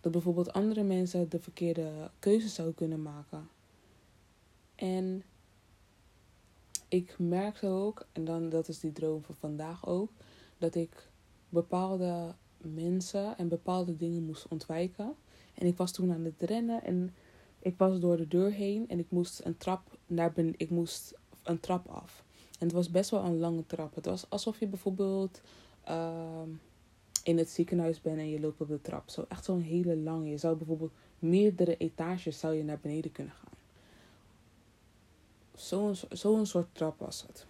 Dat 0.00 0.12
bijvoorbeeld 0.12 0.52
andere 0.52 0.82
mensen 0.82 1.28
de 1.28 1.40
verkeerde 1.40 2.10
keuze 2.18 2.48
zouden 2.48 2.76
kunnen 2.76 3.02
maken. 3.02 3.48
En 4.74 5.22
ik 6.88 7.14
merkte 7.18 7.66
ook, 7.66 8.06
en 8.12 8.24
dan 8.24 8.48
dat 8.48 8.68
is 8.68 8.80
die 8.80 8.92
droom 8.92 9.22
van 9.22 9.34
vandaag 9.34 9.86
ook, 9.86 10.10
dat 10.58 10.74
ik 10.74 11.08
bepaalde 11.48 12.34
mensen 12.58 13.38
en 13.38 13.48
bepaalde 13.48 13.96
dingen 13.96 14.24
moest 14.24 14.48
ontwijken. 14.48 15.14
En 15.58 15.66
ik 15.66 15.76
was 15.76 15.92
toen 15.92 16.12
aan 16.12 16.24
het 16.24 16.42
rennen 16.42 16.84
en 16.84 17.14
ik 17.58 17.74
was 17.78 18.00
door 18.00 18.16
de 18.16 18.28
deur 18.28 18.52
heen 18.52 18.88
en 18.88 18.98
ik 18.98 19.10
moest 19.10 19.40
een 19.44 19.56
trap 19.56 19.98
naar 20.06 20.32
ben, 20.32 20.54
ik 20.56 20.70
moest 20.70 21.14
een 21.42 21.60
trap 21.60 21.86
af. 21.86 22.24
En 22.58 22.66
het 22.66 22.72
was 22.72 22.90
best 22.90 23.10
wel 23.10 23.24
een 23.24 23.38
lange 23.38 23.66
trap. 23.66 23.94
Het 23.94 24.04
was 24.04 24.30
alsof 24.30 24.60
je 24.60 24.66
bijvoorbeeld 24.66 25.40
uh, 25.88 26.42
in 27.22 27.38
het 27.38 27.50
ziekenhuis 27.50 28.00
bent 28.00 28.18
en 28.18 28.28
je 28.28 28.40
loopt 28.40 28.60
op 28.60 28.68
de 28.68 28.80
trap. 28.80 29.10
Zo 29.10 29.24
echt 29.28 29.44
zo'n 29.44 29.60
hele 29.60 29.96
lange. 29.96 30.28
Je 30.28 30.38
zou 30.38 30.56
bijvoorbeeld 30.56 30.92
meerdere 31.18 31.76
etages 31.76 32.38
zou 32.38 32.54
je 32.54 32.64
naar 32.64 32.78
beneden 32.82 33.12
kunnen 33.12 33.32
gaan. 33.32 33.58
Zo'n 35.54 35.94
zo 36.12 36.44
soort 36.44 36.68
trap 36.72 36.98
was 36.98 37.24
het. 37.26 37.46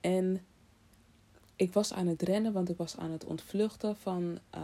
En 0.00 0.44
ik 1.56 1.72
was 1.72 1.92
aan 1.92 2.06
het 2.06 2.22
rennen, 2.22 2.52
want 2.52 2.68
ik 2.68 2.76
was 2.76 2.96
aan 2.96 3.10
het 3.10 3.24
ontvluchten 3.24 3.96
van, 3.96 4.38
uh, 4.54 4.62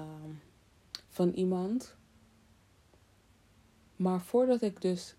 van 1.14 1.30
iemand. 1.30 1.96
Maar 3.96 4.20
voordat 4.20 4.62
ik 4.62 4.80
dus 4.80 5.14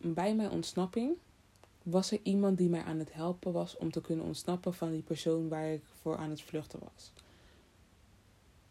bij 0.00 0.34
mijn 0.34 0.50
ontsnapping 0.50 1.16
was 1.82 2.10
er 2.10 2.20
iemand 2.22 2.58
die 2.58 2.68
mij 2.68 2.82
aan 2.82 2.98
het 2.98 3.12
helpen 3.12 3.52
was 3.52 3.76
om 3.76 3.90
te 3.90 4.00
kunnen 4.00 4.24
ontsnappen 4.24 4.74
van 4.74 4.90
die 4.90 5.02
persoon 5.02 5.48
waar 5.48 5.72
ik 5.72 5.82
voor 6.00 6.16
aan 6.16 6.30
het 6.30 6.42
vluchten 6.42 6.80
was. 6.92 7.12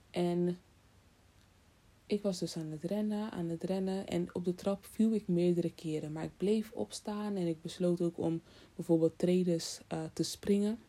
En 0.09 0.57
ik 2.05 2.21
was 2.21 2.39
dus 2.39 2.57
aan 2.57 2.71
het 2.71 2.83
rennen, 2.83 3.31
aan 3.31 3.49
het 3.49 3.63
rennen 3.63 4.07
en 4.07 4.29
op 4.33 4.45
de 4.45 4.55
trap 4.55 4.85
viel 4.85 5.11
ik 5.11 5.27
meerdere 5.27 5.73
keren. 5.73 6.11
Maar 6.11 6.23
ik 6.23 6.37
bleef 6.37 6.71
opstaan 6.71 7.35
en 7.35 7.47
ik 7.47 7.61
besloot 7.61 8.01
ook 8.01 8.17
om 8.17 8.41
bijvoorbeeld 8.75 9.17
tredes 9.17 9.79
uh, 9.93 10.03
te 10.13 10.23
springen. 10.23 10.79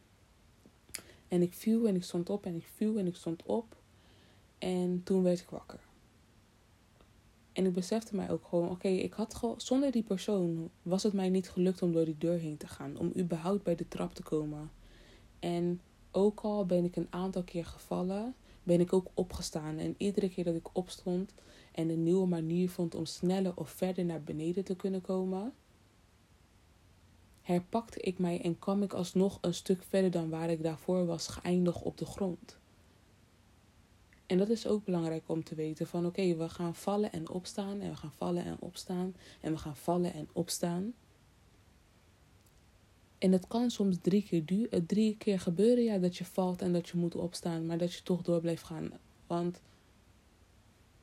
En 1.29 1.43
ik 1.43 1.55
viel 1.55 1.87
en 1.87 1.95
ik 1.95 2.05
stond 2.05 2.31
op 2.31 2.47
en 2.47 2.55
ik 2.55 2.67
viel 2.75 2.99
en 2.99 3.07
ik 3.07 3.17
stond 3.17 3.43
op. 3.43 3.78
En 4.59 5.01
toen 5.05 5.23
werd 5.23 5.41
ik 5.41 5.51
wakker. 5.51 5.81
En 7.53 7.67
ik 7.67 7.73
besefte 7.73 8.17
mij 8.17 8.31
ook 8.31 8.47
gewoon, 8.49 8.71
oké, 8.71 8.89
ik 8.89 9.13
had 9.13 9.35
gewoon, 9.35 9.61
zonder 9.61 9.91
die 9.91 10.03
persoon 10.03 10.71
was 10.83 11.03
het 11.03 11.13
mij 11.13 11.29
niet 11.29 11.51
gelukt 11.51 11.83
om 11.83 11.93
door 11.93 12.05
die 12.05 12.19
deur 12.19 12.39
heen 12.39 12.57
te 12.57 12.67
gaan. 12.67 12.97
Om 12.97 13.13
überhaupt 13.17 13.63
bij 13.63 13.75
de 13.75 13.89
trap 13.89 14.15
te 14.15 14.23
komen. 14.23 14.71
En 15.39 15.81
ook 16.11 16.41
al 16.41 16.67
ben 16.67 16.85
ik 16.85 16.97
een 16.97 17.07
aantal 17.11 17.43
keer 17.43 17.65
gevallen, 17.65 18.35
ben 18.63 18.81
ik 18.81 18.93
ook 18.93 19.07
opgestaan. 19.15 19.79
En 19.79 19.95
iedere 19.97 20.29
keer 20.29 20.45
dat 20.45 20.55
ik 20.55 20.69
opstond 20.77 21.35
en 21.73 21.89
een 21.89 22.03
nieuwe 22.03 22.27
manier 22.27 22.71
vond 22.71 22.95
om 22.95 23.05
sneller 23.05 23.53
of 23.57 23.71
verder 23.71 24.05
naar 24.05 24.23
beneden 24.23 24.65
te 24.65 24.77
kunnen 24.77 25.01
komen, 25.01 25.53
herpakte 27.43 28.01
ik 28.01 28.19
mij 28.19 28.41
en 28.43 28.59
kwam 28.59 28.83
ik 28.83 28.93
alsnog 28.93 29.39
een 29.41 29.55
stuk 29.55 29.83
verder 29.83 30.11
dan 30.11 30.29
waar 30.29 30.51
ik 30.51 30.63
daarvoor 30.63 31.07
was 31.07 31.29
geëindigd 31.29 31.83
op 31.83 31.99
de 31.99 32.07
grond. 32.07 32.59
En 34.29 34.39
dat 34.39 34.49
is 34.49 34.67
ook 34.67 34.85
belangrijk 34.85 35.23
om 35.27 35.45
te 35.45 35.55
weten 35.55 35.87
van 35.87 36.07
oké, 36.07 36.37
we 36.37 36.49
gaan 36.49 36.75
vallen 36.75 37.13
en 37.13 37.29
opstaan 37.29 37.81
en 37.81 37.91
we 37.91 37.97
gaan 37.97 38.13
vallen 38.17 38.45
en 38.45 38.57
opstaan 38.59 39.15
en 39.41 39.53
we 39.53 39.59
gaan 39.59 39.77
vallen 39.77 40.13
en 40.13 40.29
opstaan. 40.33 40.95
En 43.19 43.33
het 43.33 43.47
kan 43.47 43.71
soms 43.71 43.97
drie 44.01 44.23
keer, 44.23 44.45
duur, 44.45 44.69
eh, 44.69 44.81
drie 44.87 45.17
keer 45.17 45.41
gebeuren 45.41 45.85
ja, 45.85 45.99
dat 45.99 46.17
je 46.17 46.25
valt 46.25 46.63
en 46.63 46.73
dat 46.73 46.89
je 46.89 46.97
moet 46.97 47.15
opstaan, 47.15 47.67
maar 47.67 47.79
dat 47.79 47.95
je 47.95 48.03
toch 48.03 48.23
door 48.23 48.41
blijft 48.41 48.63
gaan. 48.63 48.91
Want 49.27 49.61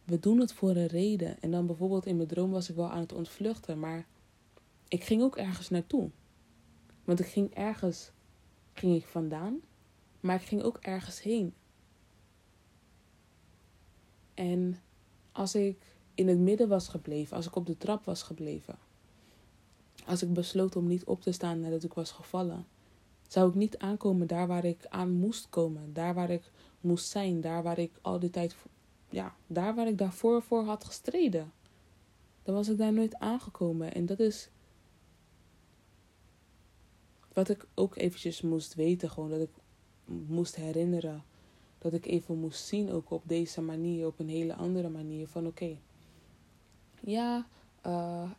we 0.04 0.20
doen 0.20 0.40
het 0.40 0.54
voor 0.54 0.76
een 0.76 0.88
reden. 0.88 1.42
En 1.42 1.52
dan 1.52 1.66
bijvoorbeeld 1.66 2.06
in 2.06 2.16
mijn 2.16 2.28
droom 2.28 2.52
was 2.52 2.70
ik 2.70 2.76
wel 2.76 2.90
aan 2.90 3.00
het 3.00 3.14
ontvluchten, 3.14 3.80
maar 3.80 4.06
ik 4.88 5.04
ging 5.04 5.22
ook 5.22 5.38
ergens 5.38 5.70
naartoe. 5.70 6.10
Want 7.04 7.20
ik 7.20 7.26
ging 7.26 7.54
ergens 7.54 8.12
ging 8.74 8.96
ik 8.96 9.06
vandaan, 9.06 9.60
maar 10.20 10.36
ik 10.36 10.48
ging 10.48 10.62
ook 10.62 10.78
ergens 10.78 11.22
heen. 11.22 11.54
En 14.36 14.80
als 15.32 15.56
ik 15.56 15.78
in 16.16 16.28
het 16.28 16.40
midden 16.40 16.68
was 16.68 16.88
gebleven, 16.88 17.36
als 17.36 17.46
ik 17.46 17.56
op 17.56 17.66
de 17.66 17.78
trap 17.78 18.06
was 18.06 18.24
gebleven, 18.24 18.78
als 20.06 20.22
ik 20.22 20.34
besloot 20.34 20.76
om 20.76 20.88
niet 20.88 21.04
op 21.04 21.22
te 21.22 21.32
staan 21.32 21.60
nadat 21.60 21.84
ik 21.84 21.94
was 21.94 22.12
gevallen, 22.12 22.66
zou 23.28 23.50
ik 23.50 23.56
niet 23.56 23.78
aankomen 23.78 24.28
daar 24.28 24.48
waar 24.48 24.66
ik 24.66 24.86
aan 24.90 25.12
moest 25.12 25.50
komen, 25.50 25.94
daar 25.94 26.14
waar 26.14 26.30
ik 26.30 26.52
moest 26.82 27.10
zijn, 27.10 27.42
daar 27.42 27.64
waar 27.64 27.80
ik 27.80 27.92
al 28.02 28.20
die 28.20 28.30
tijd, 28.30 28.56
ja, 29.10 29.36
daar 29.48 29.76
waar 29.76 29.88
ik 29.88 29.98
daarvoor 29.98 30.42
voor 30.42 30.64
had 30.64 30.86
gestreden. 30.86 31.52
Dan 32.44 32.56
was 32.56 32.70
ik 32.70 32.78
daar 32.78 32.94
nooit 32.94 33.16
aangekomen. 33.16 33.94
En 33.94 34.06
dat 34.06 34.20
is 34.20 34.50
wat 37.34 37.50
ik 37.50 37.68
ook 37.74 37.96
eventjes 37.96 38.42
moest 38.42 38.74
weten, 38.74 39.10
gewoon 39.10 39.30
dat 39.30 39.42
ik 39.42 39.50
moest 40.06 40.56
herinneren. 40.56 41.24
Dat 41.86 41.94
ik 41.94 42.06
even 42.06 42.40
moest 42.40 42.66
zien, 42.66 42.92
ook 42.92 43.12
op 43.12 43.22
deze 43.26 43.62
manier, 43.62 44.08
op 44.08 44.20
een 44.20 44.30
hele 44.30 44.56
andere 44.56 44.90
manier. 44.90 45.28
Van 45.28 45.48
oké, 45.48 45.78
ja, 47.02 47.48
uh, 47.86 48.32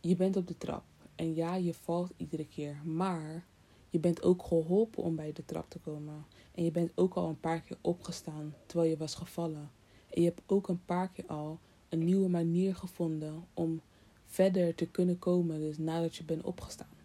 je 0.00 0.16
bent 0.16 0.36
op 0.36 0.46
de 0.46 0.58
trap. 0.58 0.84
En 1.14 1.34
ja, 1.34 1.54
je 1.54 1.74
valt 1.74 2.12
iedere 2.16 2.46
keer. 2.46 2.80
Maar 2.84 3.44
je 3.90 3.98
bent 3.98 4.22
ook 4.22 4.42
geholpen 4.42 5.02
om 5.02 5.16
bij 5.16 5.32
de 5.32 5.44
trap 5.44 5.70
te 5.70 5.78
komen. 5.78 6.26
En 6.54 6.64
je 6.64 6.70
bent 6.70 6.92
ook 6.94 7.14
al 7.14 7.28
een 7.28 7.40
paar 7.40 7.60
keer 7.60 7.78
opgestaan 7.80 8.54
terwijl 8.66 8.90
je 8.90 8.96
was 8.96 9.14
gevallen. 9.14 9.70
En 10.10 10.22
je 10.22 10.28
hebt 10.28 10.42
ook 10.46 10.68
een 10.68 10.84
paar 10.84 11.08
keer 11.08 11.26
al 11.26 11.58
een 11.88 12.04
nieuwe 12.04 12.28
manier 12.28 12.74
gevonden 12.74 13.44
om 13.54 13.80
verder 14.24 14.74
te 14.74 14.86
kunnen 14.86 15.18
komen. 15.18 15.58
Dus 15.58 15.78
nadat 15.78 16.16
je 16.16 16.24
bent 16.24 16.42
opgestaan. 16.42 16.96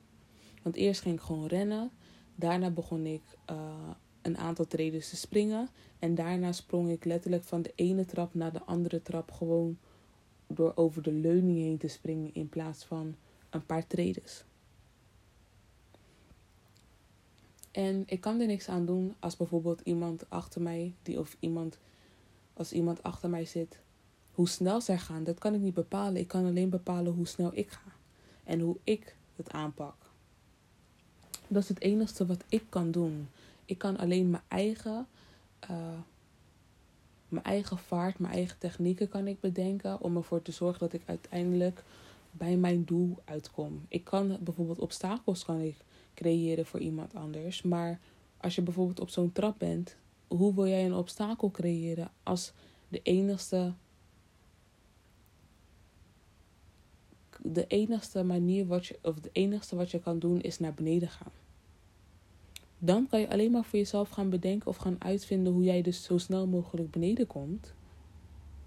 Want 0.62 0.76
eerst 0.76 1.02
ging 1.02 1.16
ik 1.16 1.22
gewoon 1.22 1.48
rennen. 1.48 1.92
Daarna 2.36 2.70
begon 2.70 3.06
ik 3.06 3.22
uh, 3.52 3.90
een 4.22 4.38
aantal 4.38 4.68
treden 4.68 5.00
te 5.00 5.16
springen. 5.16 5.70
En 6.00 6.16
daarna 6.16 6.52
sprong 6.52 6.90
ik 6.90 7.06
letterlijk 7.06 7.44
van 7.44 7.62
de 7.62 7.72
ene 7.76 8.06
trap 8.06 8.34
naar 8.34 8.54
de 8.54 8.64
andere 8.64 9.02
trap. 9.02 9.32
Gewoon 9.32 9.78
door 10.48 10.72
over 10.76 11.02
de 11.02 11.12
leuning 11.12 11.58
heen 11.58 11.78
te 11.78 11.88
springen 11.88 12.34
in 12.34 12.50
plaats 12.50 12.86
van 12.86 13.16
een 13.50 13.66
paar 13.66 13.88
tredes. 13.88 14.44
En 17.72 18.04
ik 18.06 18.22
kan 18.22 18.40
er 18.40 18.48
niks 18.48 18.70
aan 18.70 18.86
doen 18.86 19.16
als 19.20 19.38
bijvoorbeeld 19.38 19.82
iemand 19.84 20.30
achter 20.30 20.62
mij, 20.62 20.94
die 21.02 21.20
of 21.20 21.38
iemand, 21.40 21.80
als 22.54 22.72
iemand 22.72 23.04
achter 23.04 23.30
mij 23.30 23.46
zit, 23.46 23.80
hoe 24.32 24.50
snel 24.50 24.82
zij 24.82 24.98
gaan, 24.98 25.24
dat 25.24 25.40
kan 25.40 25.54
ik 25.54 25.62
niet 25.62 25.74
bepalen. 25.74 26.22
Ik 26.22 26.28
kan 26.28 26.46
alleen 26.46 26.70
bepalen 26.70 27.14
hoe 27.14 27.28
snel 27.28 27.52
ik 27.54 27.70
ga 27.70 27.92
en 28.44 28.60
hoe 28.60 28.78
ik 28.84 29.16
het 29.36 29.50
aanpak. 29.50 29.96
Dat 31.48 31.64
is 31.64 31.70
het 31.70 31.82
enige 31.82 32.26
wat 32.26 32.44
ik 32.50 32.64
kan 32.70 32.92
doen. 32.92 33.28
Ik 33.66 33.78
kan 33.78 33.98
alleen 33.98 34.30
mijn 34.30 34.44
eigen, 34.48 35.08
uh, 35.70 36.00
mijn 37.28 37.44
eigen 37.44 37.78
vaart, 37.78 38.20
mijn 38.20 38.34
eigen 38.34 38.58
technieken 38.58 39.10
kan 39.10 39.28
ik 39.28 39.40
bedenken 39.40 40.02
om 40.02 40.16
ervoor 40.16 40.42
te 40.42 40.52
zorgen 40.52 40.80
dat 40.80 40.94
ik 40.94 41.02
uiteindelijk 41.06 41.84
bij 42.32 42.58
mijn 42.58 42.86
doel 42.86 43.18
uitkom. 43.26 43.86
Ik 43.88 44.04
kan 44.04 44.38
bijvoorbeeld 44.40 44.80
obstakels 44.80 45.46
kan 45.46 45.60
ik 45.62 45.76
creëren 46.14 46.66
voor 46.66 46.80
iemand 46.80 47.16
anders, 47.16 47.62
maar 47.62 48.00
als 48.38 48.56
je 48.56 48.62
bijvoorbeeld 48.62 49.00
op 49.00 49.10
zo'n 49.10 49.32
trap 49.32 49.60
bent, 49.60 49.96
hoe 50.28 50.56
wil 50.56 50.68
jij 50.68 50.86
een 50.86 50.94
obstakel 50.94 51.52
creëren 51.52 52.12
als 52.24 52.54
de 52.88 53.02
enigste 53.02 53.74
de 57.44 57.68
enigste 57.68 58.24
manier 58.24 58.68
wat 58.68 58.86
je 58.86 59.00
of 59.02 59.20
de 59.20 59.30
enigste 59.32 59.76
wat 59.76 59.92
je 59.92 60.00
kan 60.00 60.20
doen 60.20 60.42
is 60.42 60.60
naar 60.60 60.74
beneden 60.74 61.10
gaan 61.10 61.32
dan 62.84 63.08
kan 63.08 63.20
je 63.20 63.30
alleen 63.30 63.52
maar 63.52 63.64
voor 63.64 63.80
jezelf 63.80 64.10
gaan 64.10 64.30
bedenken 64.30 64.68
of 64.68 64.78
gaan 64.78 64.96
uitvinden 65.00 65.54
hoe 65.54 65.64
jij 65.64 65.82
dus 65.82 66.04
zo 66.04 66.18
snel 66.18 66.48
mogelijk 66.48 66.92
beneden 66.92 67.28
komt. 67.28 67.74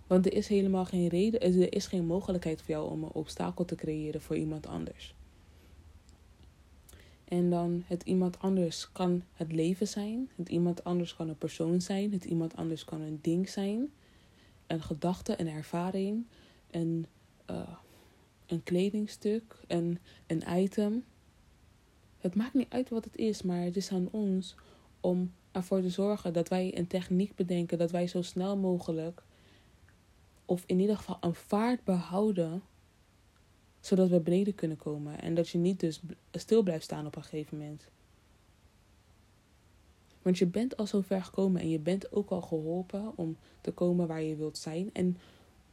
Want 0.07 0.27
er 0.27 0.33
is 0.33 0.49
helemaal 0.49 0.85
geen 0.85 1.09
reden, 1.09 1.41
er 1.41 1.75
is 1.75 1.87
geen 1.87 2.07
mogelijkheid 2.07 2.63
voor 2.63 2.71
jou 2.75 2.91
om 2.91 3.03
een 3.03 3.13
obstakel 3.13 3.65
te 3.65 3.75
creëren 3.75 4.21
voor 4.21 4.37
iemand 4.37 4.67
anders. 4.67 5.15
En 7.25 7.51
dan 7.51 7.83
het 7.87 8.03
iemand 8.03 8.39
anders 8.39 8.93
kan 8.93 9.23
het 9.33 9.53
leven 9.53 9.89
zijn, 9.89 10.31
het 10.37 10.49
iemand 10.49 10.85
anders 10.85 11.17
kan 11.17 11.29
een 11.29 11.39
persoon 11.39 11.81
zijn, 11.81 12.13
het 12.13 12.25
iemand 12.25 12.57
anders 12.57 12.85
kan 12.85 13.01
een 13.01 13.19
ding 13.23 13.49
zijn, 13.49 13.93
een 14.67 14.83
gedachte, 14.83 15.41
een 15.41 15.49
ervaring, 15.49 16.27
een, 16.71 17.07
uh, 17.51 17.69
een 18.47 18.63
kledingstuk, 18.63 19.57
een, 19.67 19.99
een 20.27 20.43
item. 20.57 21.05
Het 22.25 22.35
maakt 22.35 22.55
niet 22.55 22.71
uit 22.73 22.89
wat 22.89 23.05
het 23.05 23.17
is, 23.17 23.43
maar 23.43 23.63
het 23.63 23.77
is 23.77 23.91
aan 23.91 24.09
ons 24.11 24.55
om 25.01 25.33
ervoor 25.53 25.81
te 25.81 25.91
zorgen 25.91 26.33
dat 26.33 26.49
wij 26.49 26.79
een 26.79 26.87
techniek 26.87 27.35
bedenken, 27.35 27.79
dat 27.79 27.91
wij 27.91 28.07
zo 28.07 28.23
snel 28.23 28.57
mogelijk, 28.57 29.23
of 30.45 30.63
in 30.67 30.81
ieder 30.81 30.97
geval 30.97 31.17
een 31.21 31.35
vaart 31.35 31.85
behouden, 31.85 32.63
zodat 33.81 34.09
we 34.09 34.21
beneden 34.21 34.55
kunnen 34.55 34.77
komen. 34.77 35.21
En 35.21 35.35
dat 35.35 35.49
je 35.49 35.59
niet 35.59 35.81
dus 35.81 36.01
stil 36.33 36.63
blijft 36.63 36.85
staan 36.85 37.07
op 37.07 37.17
een 37.17 37.23
gegeven 37.23 37.59
moment. 37.59 37.89
Want 40.23 40.39
je 40.39 40.47
bent 40.47 40.77
al 40.77 40.87
zo 40.87 41.01
ver 41.01 41.23
gekomen 41.23 41.61
en 41.61 41.69
je 41.71 41.79
bent 41.79 42.13
ook 42.13 42.31
al 42.31 42.43
geholpen 42.43 43.13
om 43.15 43.37
te 43.61 43.73
komen 43.73 44.07
waar 44.07 44.23
je 44.23 44.37
wilt 44.37 44.59
zijn. 44.59 44.91
En 44.93 45.17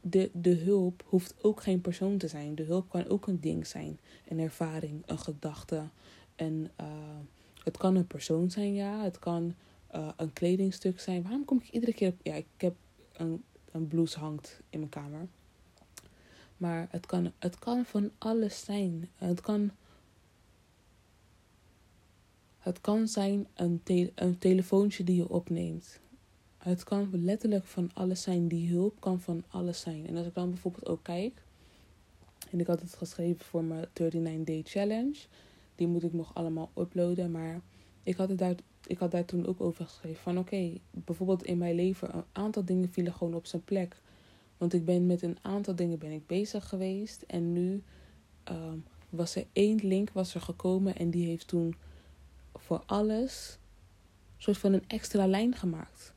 de, 0.01 0.29
de 0.33 0.55
hulp 0.55 1.03
hoeft 1.05 1.35
ook 1.41 1.61
geen 1.61 1.81
persoon 1.81 2.17
te 2.17 2.27
zijn. 2.27 2.55
De 2.55 2.63
hulp 2.63 2.89
kan 2.89 3.07
ook 3.07 3.27
een 3.27 3.39
ding 3.39 3.67
zijn, 3.67 3.99
een 4.27 4.39
ervaring, 4.39 5.03
een 5.05 5.19
gedachte, 5.19 5.83
en 6.41 6.71
uh, 6.81 6.87
het 7.63 7.77
kan 7.77 7.95
een 7.95 8.07
persoon 8.07 8.51
zijn, 8.51 8.73
ja. 8.73 9.03
Het 9.03 9.19
kan 9.19 9.55
uh, 9.95 10.09
een 10.15 10.33
kledingstuk 10.33 10.99
zijn. 10.99 11.21
Waarom 11.21 11.45
kom 11.45 11.57
ik 11.57 11.69
iedere 11.69 11.93
keer 11.93 12.07
op... 12.07 12.19
Ja, 12.23 12.33
ik 12.33 12.45
heb 12.57 12.75
een, 13.13 13.43
een 13.71 13.87
blouse 13.87 14.19
hangt 14.19 14.61
in 14.69 14.79
mijn 14.79 14.91
kamer. 14.91 15.27
Maar 16.57 16.87
het 16.89 17.05
kan, 17.05 17.31
het 17.39 17.59
kan 17.59 17.85
van 17.85 18.11
alles 18.17 18.63
zijn. 18.63 19.09
Het 19.15 19.41
kan... 19.41 19.71
Het 22.59 22.81
kan 22.81 23.07
zijn 23.07 23.47
een, 23.53 23.81
te 23.83 24.11
een 24.15 24.37
telefoontje 24.37 25.03
die 25.03 25.15
je 25.15 25.29
opneemt. 25.29 25.99
Het 26.57 26.83
kan 26.83 27.09
letterlijk 27.11 27.65
van 27.65 27.89
alles 27.93 28.21
zijn. 28.21 28.47
Die 28.47 28.69
hulp 28.69 28.99
kan 28.99 29.19
van 29.19 29.43
alles 29.47 29.81
zijn. 29.81 30.07
En 30.07 30.17
als 30.17 30.27
ik 30.27 30.33
dan 30.33 30.49
bijvoorbeeld 30.49 30.87
ook 30.87 31.03
kijk. 31.03 31.43
En 32.49 32.59
ik 32.59 32.67
had 32.67 32.81
het 32.81 32.93
geschreven 32.93 33.45
voor 33.45 33.63
mijn 33.63 33.85
39 33.93 34.43
Day 34.45 34.61
Challenge. 34.65 35.17
Die 35.81 35.89
moet 35.89 36.03
ik 36.03 36.13
nog 36.13 36.33
allemaal 36.33 36.71
uploaden. 36.77 37.31
Maar 37.31 37.61
ik 38.03 38.15
had, 38.15 38.29
het 38.29 38.37
daar, 38.37 38.55
ik 38.85 38.97
had 38.97 39.11
daar 39.11 39.25
toen 39.25 39.45
ook 39.45 39.61
over 39.61 39.85
geschreven. 39.85 40.21
Van 40.21 40.37
oké, 40.37 40.73
bijvoorbeeld 40.91 41.43
in 41.43 41.57
mijn 41.57 41.75
leven, 41.75 42.15
een 42.15 42.23
aantal 42.31 42.65
dingen 42.65 42.89
vielen 42.89 43.13
gewoon 43.13 43.33
op 43.33 43.45
zijn 43.45 43.63
plek. 43.63 44.01
Want 44.57 44.73
ik 44.73 44.85
ben 44.85 45.05
met 45.05 45.21
een 45.21 45.37
aantal 45.41 45.75
dingen 45.75 45.99
ben 45.99 46.11
ik 46.11 46.27
bezig 46.27 46.69
geweest. 46.69 47.21
En 47.21 47.53
nu 47.53 47.83
uh, 48.51 48.73
was 49.09 49.35
er 49.35 49.45
één 49.53 49.79
link 49.83 50.11
was 50.11 50.35
er 50.35 50.41
gekomen. 50.41 50.95
En 50.95 51.09
die 51.09 51.27
heeft 51.27 51.47
toen 51.47 51.75
voor 52.53 52.83
alles 52.85 53.57
een 54.35 54.41
soort 54.41 54.57
van 54.57 54.73
een 54.73 54.87
extra 54.87 55.27
lijn 55.27 55.55
gemaakt. 55.55 56.13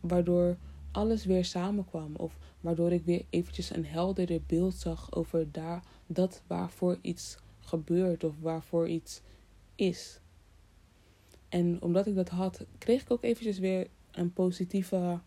Waardoor 0.00 0.56
alles 0.92 1.24
weer 1.24 1.44
samenkwam. 1.44 2.14
Of 2.16 2.38
waardoor 2.60 2.92
ik 2.92 3.04
weer 3.04 3.24
eventjes 3.30 3.76
een 3.76 3.86
helderder 3.86 4.40
beeld 4.46 4.74
zag 4.74 5.12
over 5.12 5.52
daar, 5.52 5.82
dat 6.06 6.42
waarvoor 6.46 6.98
iets 7.00 7.36
gebeurt 7.68 8.24
of 8.24 8.32
waarvoor 8.40 8.88
iets 8.88 9.20
is. 9.74 10.20
En 11.48 11.78
omdat 11.80 12.06
ik 12.06 12.14
dat 12.14 12.28
had, 12.28 12.64
kreeg 12.78 13.02
ik 13.02 13.10
ook 13.10 13.22
eventjes 13.22 13.58
weer 13.58 13.86
een 14.10 14.32
positieve, 14.32 15.18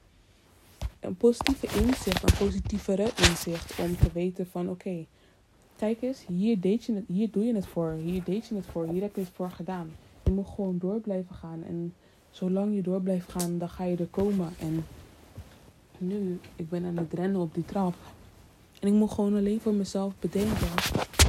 een 0.99 1.15
positieve 1.15 1.67
inzicht, 1.79 2.23
een 2.23 2.37
positievere 2.37 3.11
inzicht 3.15 3.79
om 3.79 3.97
te 3.97 4.11
weten 4.13 4.47
van 4.47 4.69
oké, 4.69 5.05
kijk 5.75 6.01
eens, 6.01 6.25
hier, 6.27 6.59
deed 6.59 6.83
je 6.83 6.93
het, 6.93 7.03
hier 7.07 7.31
doe 7.31 7.43
je 7.43 7.55
het 7.55 7.67
voor, 7.67 7.91
hier 7.91 8.23
deed 8.23 8.47
je 8.47 8.55
het 8.55 8.65
voor, 8.65 8.87
hier 8.87 9.01
heb 9.01 9.15
je 9.15 9.21
het 9.21 9.31
voor 9.33 9.51
gedaan. 9.51 9.91
Je 10.23 10.31
moet 10.31 10.47
gewoon 10.47 10.77
door 10.77 10.99
blijven 10.99 11.35
gaan 11.35 11.63
en 11.63 11.93
zolang 12.31 12.75
je 12.75 12.81
door 12.81 13.01
blijft 13.01 13.31
gaan, 13.31 13.57
dan 13.57 13.69
ga 13.69 13.83
je 13.83 13.97
er 13.97 14.07
komen. 14.07 14.53
En 14.59 14.85
nu, 15.97 16.39
ik 16.55 16.69
ben 16.69 16.85
aan 16.85 16.97
het 16.97 17.13
rennen 17.13 17.41
op 17.41 17.53
die 17.53 17.65
trap. 17.65 17.95
En 18.79 18.87
ik 18.87 18.93
moet 18.93 19.11
gewoon 19.11 19.35
alleen 19.35 19.61
voor 19.61 19.73
mezelf 19.73 20.13
bedenken 20.19 20.67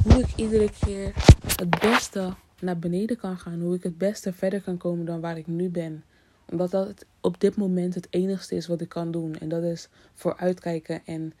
hoe 0.03 0.21
ik 0.21 0.35
iedere 0.35 0.69
keer 0.79 1.13
het 1.57 1.69
beste 1.79 2.33
naar 2.59 2.79
beneden 2.79 3.17
kan 3.17 3.37
gaan. 3.37 3.61
Hoe 3.61 3.75
ik 3.75 3.83
het 3.83 3.97
beste 3.97 4.33
verder 4.33 4.61
kan 4.61 4.77
komen 4.77 5.05
dan 5.05 5.21
waar 5.21 5.37
ik 5.37 5.47
nu 5.47 5.69
ben. 5.69 6.03
Omdat 6.49 6.71
dat 6.71 7.05
op 7.21 7.39
dit 7.39 7.55
moment 7.55 7.95
het 7.95 8.07
enigste 8.09 8.55
is 8.55 8.67
wat 8.67 8.81
ik 8.81 8.89
kan 8.89 9.11
doen. 9.11 9.35
En 9.35 9.49
dat 9.49 9.63
is 9.63 9.89
vooruitkijken 10.13 11.01
en 11.05 11.33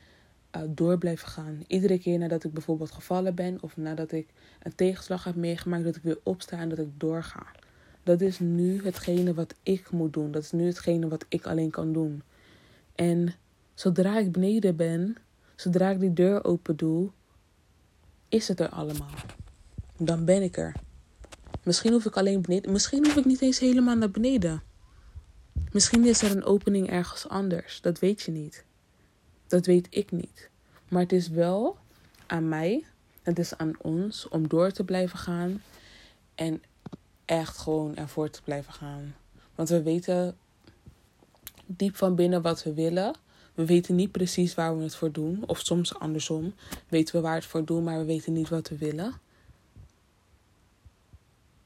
uh, 0.55 0.61
door 0.67 0.97
blijven 0.97 1.27
gaan. 1.27 1.63
Iedere 1.67 1.99
keer 1.99 2.17
nadat 2.17 2.43
ik 2.43 2.53
bijvoorbeeld 2.53 2.91
gevallen 2.91 3.35
ben 3.35 3.57
of 3.61 3.77
nadat 3.77 4.11
ik 4.11 4.27
een 4.63 4.75
tegenslag 4.75 5.23
heb 5.23 5.35
meegemaakt, 5.35 5.83
dat 5.83 5.95
ik 5.95 6.03
weer 6.03 6.19
opsta 6.23 6.57
en 6.57 6.69
dat 6.69 6.79
ik 6.79 6.89
doorga. 6.97 7.45
Dat 8.03 8.21
is 8.21 8.39
nu 8.39 8.83
hetgene 8.83 9.33
wat 9.33 9.55
ik 9.63 9.91
moet 9.91 10.13
doen. 10.13 10.31
Dat 10.31 10.43
is 10.43 10.51
nu 10.51 10.65
hetgene 10.65 11.07
wat 11.07 11.25
ik 11.29 11.45
alleen 11.45 11.71
kan 11.71 11.93
doen. 11.93 12.21
En 12.95 13.33
zodra 13.73 14.19
ik 14.19 14.31
beneden 14.31 14.75
ben, 14.75 15.17
zodra 15.55 15.89
ik 15.89 15.99
die 15.99 16.13
deur 16.13 16.43
open 16.43 16.75
doe, 16.75 17.09
is 18.33 18.47
het 18.47 18.59
er 18.59 18.69
allemaal. 18.69 19.15
Dan 19.97 20.25
ben 20.25 20.41
ik 20.41 20.57
er. 20.57 20.75
Misschien 21.63 21.91
hoef 21.91 22.05
ik 22.05 22.17
alleen 22.17 22.41
beneden. 22.41 22.71
Misschien 22.71 23.05
hoef 23.05 23.15
ik 23.15 23.25
niet 23.25 23.41
eens 23.41 23.59
helemaal 23.59 23.95
naar 23.95 24.11
beneden. 24.11 24.63
Misschien 25.71 26.05
is 26.05 26.21
er 26.21 26.31
een 26.31 26.43
opening 26.43 26.89
ergens 26.89 27.29
anders. 27.29 27.81
Dat 27.81 27.99
weet 27.99 28.21
je 28.21 28.31
niet. 28.31 28.65
Dat 29.47 29.65
weet 29.65 29.87
ik 29.89 30.11
niet. 30.11 30.49
Maar 30.87 31.01
het 31.01 31.11
is 31.11 31.27
wel 31.27 31.77
aan 32.27 32.49
mij. 32.49 32.85
Het 33.21 33.39
is 33.39 33.57
aan 33.57 33.73
ons 33.81 34.27
om 34.27 34.47
door 34.47 34.71
te 34.71 34.83
blijven 34.83 35.19
gaan. 35.19 35.61
En 36.35 36.63
echt 37.25 37.57
gewoon 37.57 37.95
ervoor 37.95 38.29
te 38.29 38.41
blijven 38.41 38.73
gaan. 38.73 39.15
Want 39.55 39.69
we 39.69 39.81
weten 39.81 40.37
diep 41.65 41.95
van 41.95 42.15
binnen 42.15 42.41
wat 42.41 42.63
we 42.63 42.73
willen. 42.73 43.15
We 43.53 43.65
weten 43.65 43.95
niet 43.95 44.11
precies 44.11 44.55
waar 44.55 44.77
we 44.77 44.83
het 44.83 44.95
voor 44.95 45.11
doen. 45.11 45.43
Of 45.47 45.59
soms 45.59 45.99
andersom. 45.99 46.53
Weten 46.87 47.15
we 47.15 47.21
waar 47.21 47.35
het 47.35 47.45
voor 47.45 47.65
doen, 47.65 47.83
maar 47.83 47.97
we 47.97 48.05
weten 48.05 48.33
niet 48.33 48.49
wat 48.49 48.69
we 48.69 48.77
willen. 48.77 49.13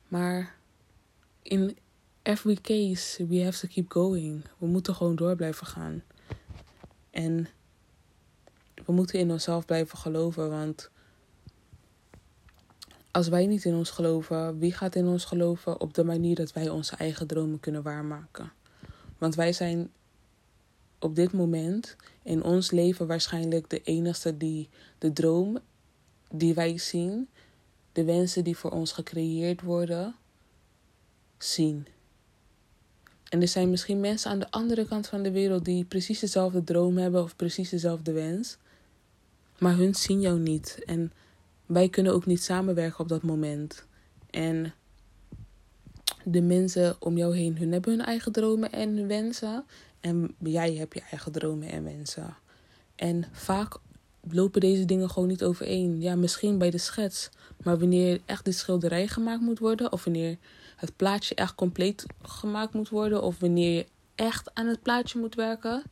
Maar 0.08 0.56
in 1.42 1.78
every 2.22 2.56
case, 2.62 3.28
we 3.28 3.44
have 3.44 3.60
to 3.60 3.68
keep 3.74 3.92
going. 3.92 4.44
We 4.58 4.66
moeten 4.66 4.96
gewoon 4.96 5.16
door 5.16 5.36
blijven 5.36 5.68
gaan. 5.68 6.04
En 7.10 7.48
we 8.86 8.92
moeten 8.92 9.20
in 9.20 9.32
onszelf 9.32 9.66
blijven 9.66 9.98
geloven, 9.98 10.50
want 10.50 10.90
als 13.12 13.28
wij 13.28 13.46
niet 13.46 13.66
in 13.66 13.76
ons 13.76 13.90
geloven, 13.90 14.60
wie 14.60 14.74
gaat 14.74 14.96
in 14.96 15.08
ons 15.08 15.26
geloven 15.26 15.80
op 15.80 15.94
de 15.94 16.04
manier 16.04 16.36
dat 16.36 16.54
wij 16.54 16.70
onze 16.70 16.96
eigen 16.96 17.28
dromen 17.28 17.60
kunnen 17.60 17.84
waarmaken? 17.84 18.52
Want 19.18 19.36
wij 19.36 19.54
zijn 19.54 19.92
op 21.00 21.16
dit 21.16 21.34
moment 21.34 21.96
in 22.24 22.44
ons 22.44 22.72
leven 22.72 23.08
waarschijnlijk 23.08 23.70
de 23.70 23.82
enige 23.82 24.38
die 24.38 24.70
de 24.98 25.14
droom 25.14 25.60
die 26.32 26.54
wij 26.54 26.78
zien, 26.78 27.28
de 27.92 28.04
wensen 28.04 28.44
die 28.44 28.58
voor 28.58 28.72
ons 28.72 28.92
gecreëerd 28.92 29.62
worden, 29.62 30.16
zien. 31.38 31.88
En 33.30 33.42
er 33.42 33.48
zijn 33.48 33.70
misschien 33.70 34.00
mensen 34.00 34.32
aan 34.32 34.40
de 34.40 34.52
andere 34.52 34.88
kant 34.88 35.08
van 35.08 35.24
de 35.24 35.32
wereld 35.32 35.66
die 35.66 35.86
precies 35.86 36.20
dezelfde 36.20 36.64
droom 36.64 36.98
hebben 36.98 37.24
of 37.24 37.36
precies 37.36 37.70
dezelfde 37.70 38.12
wens, 38.12 38.58
maar 39.58 39.76
hun 39.76 39.96
zien 39.96 40.22
jou 40.22 40.40
niet. 40.40 40.84
En 40.86 41.12
wij 41.66 41.90
kunnen 41.90 42.14
ook 42.14 42.26
niet 42.26 42.44
samenwerken 42.44 43.00
op 43.00 43.08
dat 43.08 43.22
moment. 43.22 43.86
En 44.30 44.74
de 46.24 46.42
mensen 46.42 46.96
om 47.00 47.18
jou 47.18 47.38
heen, 47.38 47.58
hun 47.58 47.72
hebben 47.72 47.92
hun 47.92 48.06
eigen 48.06 48.32
dromen 48.32 48.72
en 48.72 49.08
wensen. 49.08 49.66
En 50.00 50.36
jij 50.40 50.74
hebt 50.74 50.94
je 50.94 51.02
eigen 51.02 51.32
dromen 51.32 51.70
en 51.70 51.84
wensen. 51.84 52.36
En 52.96 53.26
vaak 53.32 53.78
lopen 54.30 54.62
deze 54.62 54.86
dingen 54.86 55.10
gewoon 55.10 55.28
niet 55.28 55.44
overeen. 55.44 56.02
Ja, 56.02 56.16
misschien 56.16 56.58
bij 56.58 56.70
de 56.70 56.78
schets. 56.78 57.30
Maar 57.64 57.80
wanneer 57.80 58.22
echt 58.26 58.46
de 58.46 58.52
schilderij 58.52 59.08
gemaakt 59.08 59.42
moet 59.42 59.60
worden, 59.60 59.92
of 59.92 60.04
wanneer 60.04 60.38
het 60.76 60.96
plaatje 60.96 61.36
echt 61.36 61.56
compleet 61.56 62.06
gemaakt 62.22 62.74
moet 62.74 62.90
worden, 62.90 63.22
of 63.22 63.40
wanneer 63.40 63.76
je 63.76 63.86
echt 64.16 64.54
aan 64.54 64.68
het 64.68 64.82
plaatje 64.82 65.20
moet 65.20 65.36
werken, 65.36 65.84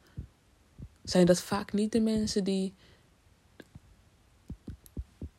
zijn 1.04 1.26
dat 1.26 1.42
vaak 1.42 1.74
niet 1.74 1.92
de 1.92 2.02
mensen 2.02 2.44
die, 2.44 2.74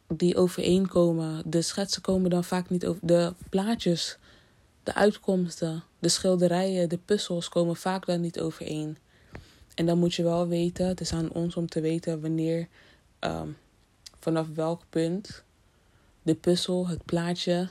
die 0.08 0.36
overeenkomen. 0.36 1.50
De 1.50 1.62
schetsen 1.62 2.02
komen 2.02 2.30
dan 2.30 2.44
vaak 2.44 2.70
niet 2.70 2.86
over. 2.86 3.06
De 3.06 3.32
plaatjes, 3.50 4.18
de 4.86 4.94
uitkomsten, 4.94 5.82
de 5.98 6.08
schilderijen, 6.08 6.88
de 6.88 6.98
puzzels 6.98 7.48
komen 7.48 7.76
vaak 7.76 8.06
dan 8.06 8.20
niet 8.20 8.40
overeen. 8.40 8.96
En 9.74 9.86
dan 9.86 9.98
moet 9.98 10.14
je 10.14 10.22
wel 10.22 10.48
weten, 10.48 10.86
het 10.86 11.00
is 11.00 11.12
aan 11.12 11.32
ons 11.32 11.56
om 11.56 11.66
te 11.66 11.80
weten 11.80 12.20
wanneer, 12.20 12.68
um, 13.20 13.56
vanaf 14.18 14.46
welk 14.54 14.82
punt 14.90 15.44
de 16.22 16.34
puzzel, 16.34 16.88
het 16.88 17.04
plaatje, 17.04 17.68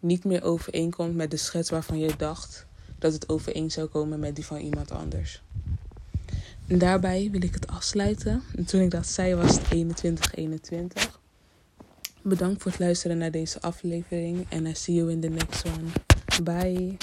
niet 0.00 0.24
meer 0.24 0.42
overeenkomt 0.42 1.14
met 1.14 1.30
de 1.30 1.36
schets 1.36 1.70
waarvan 1.70 1.98
je 1.98 2.16
dacht 2.16 2.66
dat 2.98 3.12
het 3.12 3.28
overeen 3.28 3.70
zou 3.70 3.86
komen 3.86 4.18
met 4.20 4.34
die 4.34 4.46
van 4.46 4.58
iemand 4.58 4.90
anders. 4.90 5.42
En 6.66 6.78
daarbij 6.78 7.28
wil 7.30 7.42
ik 7.42 7.54
het 7.54 7.66
afsluiten. 7.66 8.42
En 8.56 8.64
toen 8.64 8.80
ik 8.80 8.90
dat 8.90 9.06
zei 9.06 9.34
was 9.34 9.54
het 9.54 9.64
2121. 9.64 11.20
Bedankt 12.22 12.62
voor 12.62 12.70
het 12.70 12.80
luisteren 12.80 13.18
naar 13.18 13.30
deze 13.30 13.60
aflevering 13.60 14.46
en 14.48 14.66
I 14.66 14.74
see 14.74 14.94
you 14.94 15.10
in 15.10 15.20
the 15.20 15.28
next 15.28 15.66
one. 15.66 16.17
Bye. 16.40 16.98